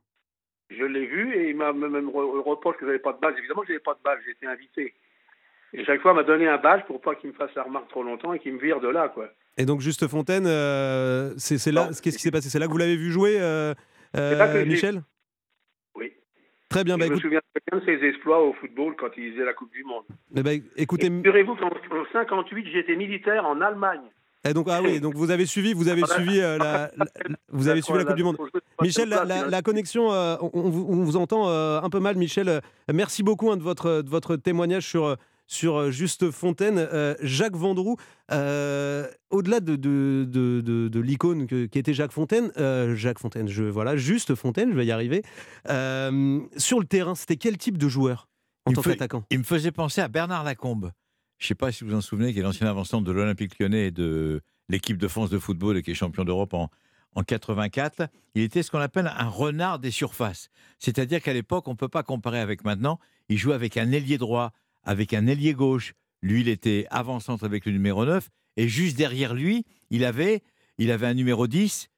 [0.68, 3.18] Je l'ai vu et il m'a même même re- reproché que je n'avais pas de
[3.18, 3.36] badge.
[3.38, 4.94] Évidemment, je n'avais pas de badge, j'ai été invité.
[5.72, 7.88] Et chaque fois, il m'a donné un badge pour pas qu'il me fasse la remarque
[7.88, 9.28] trop longtemps et qu'il me vire de là, quoi.
[9.56, 12.48] Et donc Juste Fontaine, euh, c'est là, qu'est-ce qui s'est passé?
[12.48, 13.74] C'est là que vous l'avez vu jouer, euh,
[14.16, 15.02] euh, Michel?
[15.94, 16.12] Oui.
[16.68, 19.08] Très bien, je bah, me écoute- souviens très bien de ses exploits au football quand
[19.16, 20.04] il faisait la Coupe du Monde.
[20.36, 24.00] eh ben, écoutez, Figurez-vous qu'en en 58, j'étais militaire en Allemagne.
[24.44, 26.90] et donc ah oui, donc vous avez suivi, vous avez suivi la, la-
[27.48, 28.38] vous avez suivi la Coupe du Monde.
[28.80, 30.70] Michel, la, connexion, on, on
[31.04, 32.60] vous, entend un peu mal, Michel.
[32.92, 35.16] Merci beaucoup hein, de votre de votre témoignage sur
[35.50, 36.78] sur euh, Juste Fontaine.
[36.78, 37.96] Euh, Jacques Vendroux,
[38.30, 42.52] euh, au-delà de, de, de, de l'icône qui était Jacques Fontaine,
[42.94, 45.22] Jacques Fontaine, je, voilà, Juste Fontaine, je vais y arriver.
[45.66, 48.28] sur le terrain, c'était quel type de joueur
[48.64, 49.24] en tant qu'attaquant?
[49.30, 50.92] Il me faisait penser à Bernard Lacombe.
[51.38, 53.58] Je ne sais pas si vous vous en souvenez, qui est l'ancien avancement de l'Olympique
[53.58, 56.70] lyonnais et de l'équipe de France de football et qui est champion d'Europe en,
[57.16, 60.50] en 84, il était ce qu'on appelle un renard des surfaces.
[60.78, 63.00] C'est-à-dire qu'à l'époque, on ne peut pas comparer avec maintenant.
[63.28, 64.52] Il jouait avec un ailier droit,
[64.84, 65.94] avec un ailier gauche.
[66.22, 68.28] Lui, il était avant-centre avec le numéro 9.
[68.56, 70.42] Et juste derrière lui, il avait,
[70.78, 71.88] il avait un numéro 10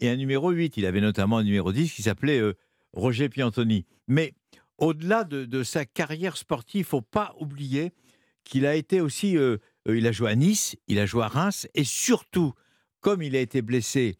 [0.00, 0.76] et un numéro 8.
[0.76, 2.54] Il avait notamment un numéro 10 qui s'appelait euh,
[2.92, 3.86] Roger Piantoni.
[4.08, 4.34] Mais
[4.78, 7.92] au-delà de, sa carrière sportive, il faut pas oublier
[8.44, 9.36] qu'il a été aussi.
[9.36, 12.52] Euh, euh, il a joué à Nice, il a joué à Reims et surtout,
[13.00, 14.16] comme il a été blessé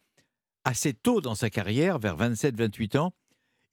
[0.65, 3.13] assez tôt dans sa carrière, vers 27-28 ans,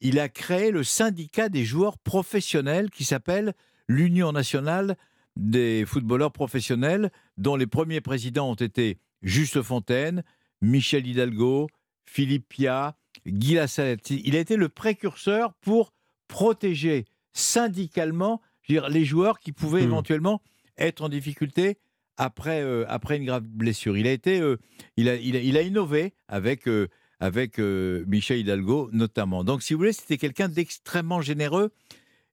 [0.01, 3.55] il a créé le syndicat des joueurs professionnels qui s'appelle
[3.91, 4.97] l'Union nationale
[5.37, 10.23] des footballeurs professionnels, dont les premiers présidents ont été Juste Fontaine,
[10.63, 11.69] Michel Hidalgo,
[12.05, 14.11] Philippe Pia, Guy Lassalette.
[14.11, 15.93] Il a été le précurseur pour
[16.29, 19.91] protéger syndicalement les joueurs qui pouvaient mmh.
[19.91, 20.43] éventuellement
[20.79, 21.79] être en difficulté
[22.17, 23.97] après, euh, après une grave blessure.
[23.97, 24.57] Il a, été, euh,
[24.97, 26.87] il a, il a, innové avec, euh,
[27.19, 29.43] avec Michel Hidalgo notamment.
[29.43, 31.73] Donc, si vous voulez, c'était quelqu'un d'extrêmement généreux.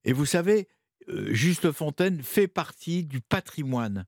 [0.06, 0.68] Et vous savez,
[1.08, 4.06] Juste Fontaine fait partie du patrimoine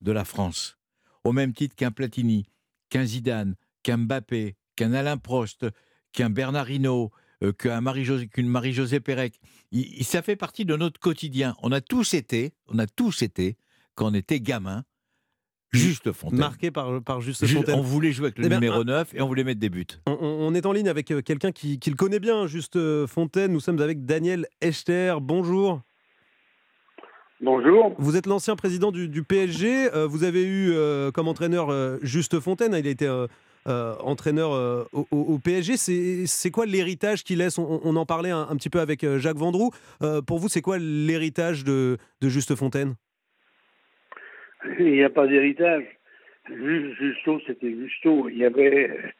[0.00, 0.78] de la France,
[1.24, 2.46] au même titre qu'un Platini,
[2.88, 5.66] qu'un Zidane, qu'un Mbappé, qu'un Alain Prost,
[6.12, 7.12] qu'un Bernard Hinault,
[7.58, 9.40] qu'une Marie-Josée Pérec.
[9.70, 11.56] Il, ça fait partie de notre quotidien.
[11.62, 13.56] On a tous été, on a tous été,
[13.94, 14.84] quand on était gamin,
[15.72, 16.40] Juste Fontaine.
[16.40, 17.76] Marqué par, par Juste Fontaine.
[17.76, 19.86] On voulait jouer avec le eh numéro 9 et on voulait mettre des buts.
[20.06, 22.76] On, est en ligne avec euh, quelqu'un qui, le connaît bien, Juste
[23.06, 23.52] Fontaine.
[23.52, 25.14] Nous sommes avec Daniel Echter.
[25.20, 25.80] Bonjour.
[27.40, 27.94] Bonjour.
[27.98, 29.94] Vous êtes l'ancien président du, PSG.
[29.94, 31.70] Euh, vous avez eu euh, comme entraîneur
[32.02, 32.74] Juste Fontaine.
[32.78, 33.08] Il a été
[33.66, 35.76] entraîneur au, PSG.
[36.26, 39.70] C'est quoi l'héritage qu'il laisse on, en parlait un, petit peu avec Jacques Vendroux.
[40.26, 42.94] pour vous, c'est quoi l'héritage de, de Juste Fontaine?
[44.78, 45.84] Il n'y a pas d'héritage.
[46.48, 48.28] Justo, c'était Justo.
[48.28, 49.12] Il y avait,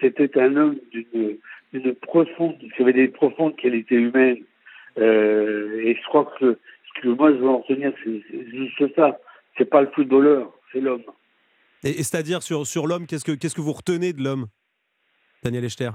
[0.00, 4.42] c'était un homme d'une, profonde, qui avait des profondes qualités humaines.
[4.98, 6.58] Euh, et je crois que
[7.00, 9.18] que moi je veux en retenir, c'est, juste ça.
[9.56, 11.04] C'est pas le footballeur, c'est l'homme.
[11.84, 14.46] Et, c'est-à-dire sur, sur l'homme, qu'est-ce que, qu'est-ce que vous retenez de l'homme,
[15.42, 15.90] Daniel Echter?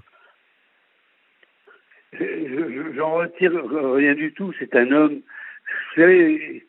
[2.13, 3.51] J'en retire
[3.95, 4.53] rien du tout.
[4.59, 5.15] C'est un homme.
[5.15, 6.65] Vous savez,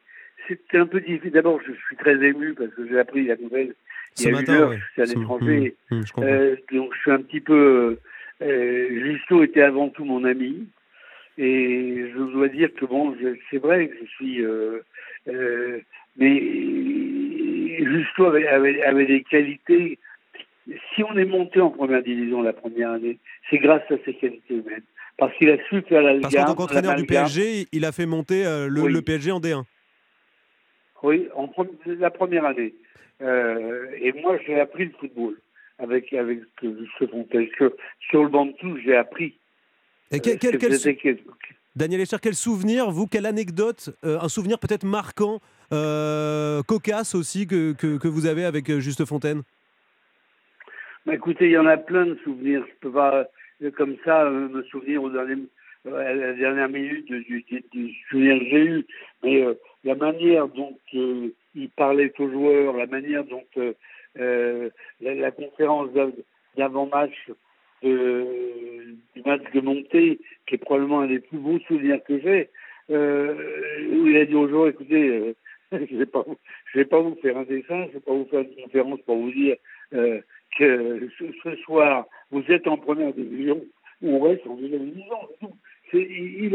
[0.46, 1.32] c'était un peu difficile.
[1.32, 3.74] D'abord, je suis très ému parce que j'ai appris la nouvelle
[4.18, 5.76] il y a une heure, je suis à l'étranger.
[5.90, 7.98] Mmh, mmh, euh, donc, je suis un petit peu.
[8.42, 10.66] Euh, Justo était avant tout mon ami.
[11.38, 13.16] Et je dois dire que, bon,
[13.50, 14.44] c'est vrai que je suis.
[14.44, 14.80] Euh,
[15.28, 15.80] euh,
[16.16, 16.40] mais
[17.78, 19.98] Justo avait, avait, avait, des qualités.
[20.94, 23.18] Si on est monté en première division la première année,
[23.48, 24.82] c'est grâce à ses qualités humaines.
[25.16, 28.06] Parce qu'il a su faire la Parce qu'en tant qu'entraîneur du PSG, il a fait
[28.06, 29.64] monter le, le PSG en D1.
[31.02, 31.48] Oui, en
[31.86, 32.74] la première année.
[33.22, 35.36] Euh, et moi, j'ai appris le football
[35.78, 37.48] avec avec ce Fontaine.
[38.10, 39.36] Sur le banc de touche, j'ai appris.
[40.10, 41.14] Et quel, euh,
[41.76, 45.40] Daniel Escher, quel souvenir, vous, quelle anecdote, euh, un souvenir peut-être marquant,
[46.66, 49.42] cocasse aussi, que, que, que, vous avez avec Juste Fontaine?
[51.04, 52.64] Bah, Écoutez, il y en a plein de souvenirs.
[52.66, 53.26] Je peux pas,
[53.76, 55.44] comme ça, me souvenir aux derniers,
[55.86, 58.86] à la dernière minute du, du, souvenir que j'ai eu.
[59.22, 59.44] Mais
[59.84, 63.72] la manière dont euh, il parlait aux joueurs, la manière dont euh,
[64.18, 65.90] euh, la, conférence
[66.56, 67.30] d'avant-match
[67.82, 72.48] du match de montée, qui est probablement un des plus beaux souvenirs que j'ai,
[72.90, 75.34] où il a dit aux joueurs, écoutez,
[75.72, 76.24] je ne vais, pas,
[76.74, 79.16] vais pas vous faire un dessin, je ne vais pas vous faire une conférence pour
[79.16, 79.56] vous dire
[80.58, 83.62] que ce, soir, vous êtes en première division,
[84.02, 85.16] on reste en deuxième division.
[85.92, 86.54] Il,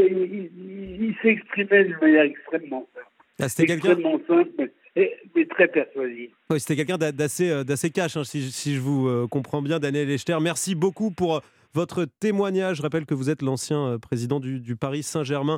[1.01, 3.07] il, s'exprimait d'une manière extrêmement simple.
[3.39, 6.32] Ah, extrêmement simple, mais, très persuasif.
[6.50, 9.80] Oui, c'était quelqu'un d'assez, euh, d'assez cash, hein, si, si, je vous euh, comprends bien,
[9.80, 10.38] Daniel Echter.
[10.41, 11.39] Merci beaucoup pour euh,
[11.74, 12.78] votre témoignage.
[12.78, 15.58] Je rappelle que vous êtes l'ancien président du, Paris Saint-Germain.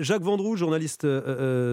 [0.00, 1.06] Jacques Vendroux, journaliste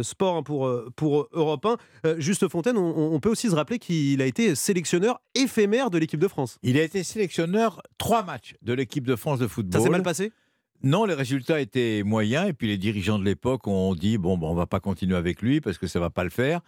[0.03, 1.65] sport hein, pour, pour Europe
[2.03, 2.19] 1.
[2.19, 6.19] Juste Fontaine, on, on, peut aussi se rappeler qu'il a été sélectionneur éphémère de l'équipe
[6.19, 6.57] de France.
[6.61, 9.79] Il a été sélectionneur trois matchs de l'équipe de France de football.
[9.79, 10.33] Ça s'est mal passé?
[10.81, 14.49] Non, les résultats étaient moyens et puis les dirigeants de l'époque ont dit bon, bon
[14.51, 16.61] on va pas continuer avec lui parce que ça va pas le faire.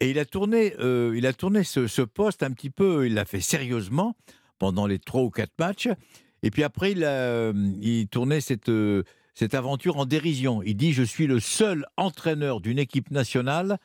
[0.00, 3.24] Et il a tourné, euh, il a tourné ce, poste un petit peu, il l'a
[3.24, 4.16] fait sérieusement
[4.58, 5.88] pendant les trois ou quatre matchs.
[6.42, 8.70] Et puis après, il, a, il tournait cette,
[9.34, 10.62] cette aventure en dérision.
[10.62, 13.78] Il dit Je suis le seul entraîneur d'une équipe nationale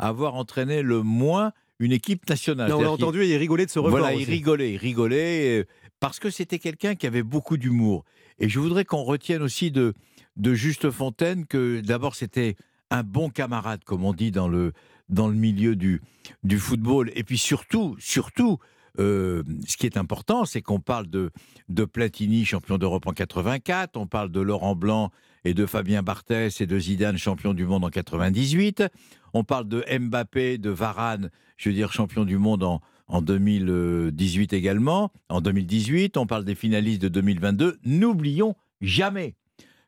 [0.00, 2.72] avoir entraîné le moins une équipe nationale.
[2.72, 3.98] on l'a entendu et il rigolait de ce record.
[3.98, 5.64] Voilà, il rigolait, il rigolait, euh,
[5.98, 8.04] parce que c'était quelqu'un qui avait beaucoup d'humour.
[8.38, 9.94] Et je voudrais qu'on retienne aussi de,
[10.36, 12.56] de Juste Fontaine que d'abord c'était
[12.90, 14.72] un bon camarade, comme on dit dans le,
[15.10, 16.00] dans le milieu du,
[16.58, 17.10] football.
[17.14, 18.58] Et puis surtout, surtout,
[18.98, 21.30] euh, ce qui est important, c'est qu'on parle de,
[21.68, 25.10] de Platini, champion d'Europe en 84, on parle de Laurent Blanc
[25.44, 28.84] et de Fabien Barthès et de Zidane, champion du monde en 98,
[29.32, 34.52] on parle de Mbappé, de Varane, je veux dire champion du monde en, en 2018
[34.52, 37.78] également, en 2018, on parle des finalistes de 2022.
[37.84, 39.34] N'oublions jamais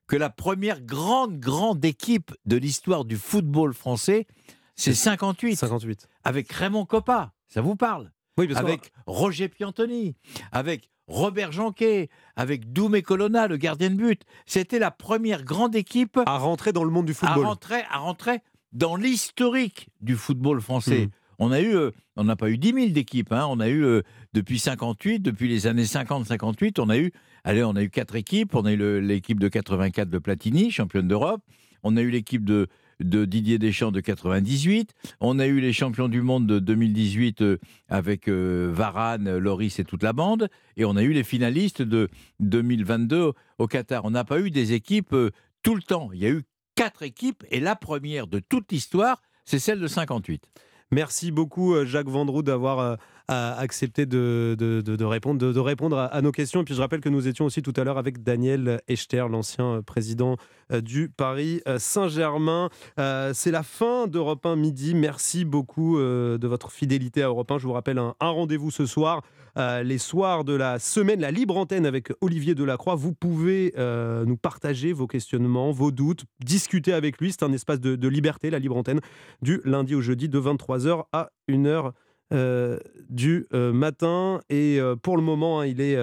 [0.07, 4.27] que la première grande, grande équipe de l'histoire du football français,
[4.75, 5.57] c'est 58.
[5.57, 6.09] 58.
[6.25, 8.11] Avec Raymond Coppa, ça vous parle?
[8.39, 8.59] Oui, sûr.
[8.59, 10.15] Avec Roger Piantoni,
[10.53, 14.23] avec Robert Janquet, avec Doumé Colonna, le gardien de but.
[14.47, 17.45] C'était la première grande équipe à rentrer dans le monde du à football.
[17.45, 18.41] rentrer, à rentrer
[18.73, 21.01] dans l'historique du football français.
[21.03, 21.11] Mhm.
[21.39, 23.33] On a eu, euh, on n'a pas eu 10 000 d'équipes.
[23.33, 23.47] hein.
[23.51, 24.03] On a eu euh,
[24.33, 27.11] depuis 58, depuis les années 50-58, on a eu,
[27.45, 28.55] allez, on a eu quatre équipes.
[28.55, 31.43] On a eu l'équipe de 84 de Platini, championne d'Europe.
[31.83, 32.69] On a eu l'équipe de,
[33.03, 34.93] de Didier Deschamps de 98.
[35.21, 39.85] On a eu les champions du monde de 2018 euh, avec euh, Varane, Loris et
[39.85, 40.49] toute la bande.
[40.77, 42.09] Et on a eu les finalistes de
[42.41, 44.05] 2022 au Qatar.
[44.05, 45.31] On n'a pas eu des équipes euh,
[45.63, 46.11] tout le temps.
[46.13, 46.43] Il y a eu
[46.75, 50.45] quatre équipes et la première de toute l'histoire, c'est celle de 58.
[50.93, 52.97] Merci beaucoup euh, Jacques Vendroux d'avoir euh,
[53.29, 56.61] accepté de, répondre, à, nos questions.
[56.61, 59.77] Et puis je rappelle que nous étions aussi tout à l'heure avec Daniel Echter, l'ancien
[59.77, 60.37] euh, président
[60.71, 62.71] du Paris Saint-Germain.
[62.97, 64.95] C'est la fin d'Europe 1 midi.
[64.95, 67.59] Merci beaucoup de votre fidélité à Europe 1.
[67.59, 69.21] Je vous rappelle un rendez-vous ce soir,
[69.59, 72.95] euh, les soirs de la semaine, la libre antenne avec Olivier Delacroix.
[72.95, 77.33] Vous pouvez euh, nous partager vos questionnements, vos doutes, discuter avec lui.
[77.33, 79.01] C'est un espace de, liberté, la libre antenne,
[79.43, 81.93] du lundi au jeudi de 23h à 1h
[82.33, 82.79] euh,
[83.11, 84.41] du matin.
[84.49, 85.99] Et pour le moment, hein, il est.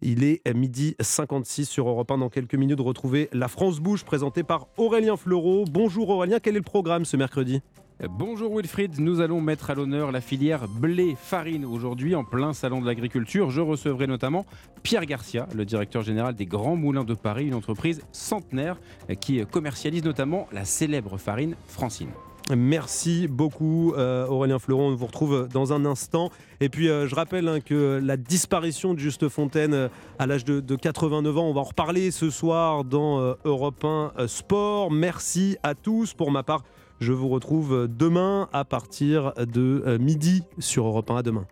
[0.00, 2.18] il est midi 56 sur Europe 1.
[2.18, 5.64] Dans quelques minutes, retrouver La France Bouge présentée par Aurélien Fleureau.
[5.70, 7.60] Bonjour Aurélien, quel est le programme ce mercredi?
[8.04, 12.86] Bonjour Wilfried, nous allons mettre à l'honneur la filière blé-farine aujourd'hui en plein salon de
[12.86, 13.50] l'agriculture.
[13.50, 14.44] Je recevrai notamment
[14.82, 18.78] Pierre Garcia, le directeur général des Grands Moulins de Paris, une entreprise centenaire
[19.18, 22.10] qui commercialise notamment la célèbre farine Francine.
[22.54, 26.30] Merci beaucoup euh, Aurélien Fleuron, on vous retrouve dans un instant.
[26.60, 29.88] Et puis euh, je rappelle hein, que la disparition de Juste Fontaine euh,
[30.18, 34.12] à l'âge de, de 89 ans, on va en reparler ce soir dans Europe 1
[34.18, 34.92] euh, Sport.
[34.92, 36.14] Merci à tous.
[36.14, 36.62] Pour ma part,
[37.00, 41.16] je vous retrouve demain à partir de euh, midi sur Europe 1.
[41.16, 41.44] À demain.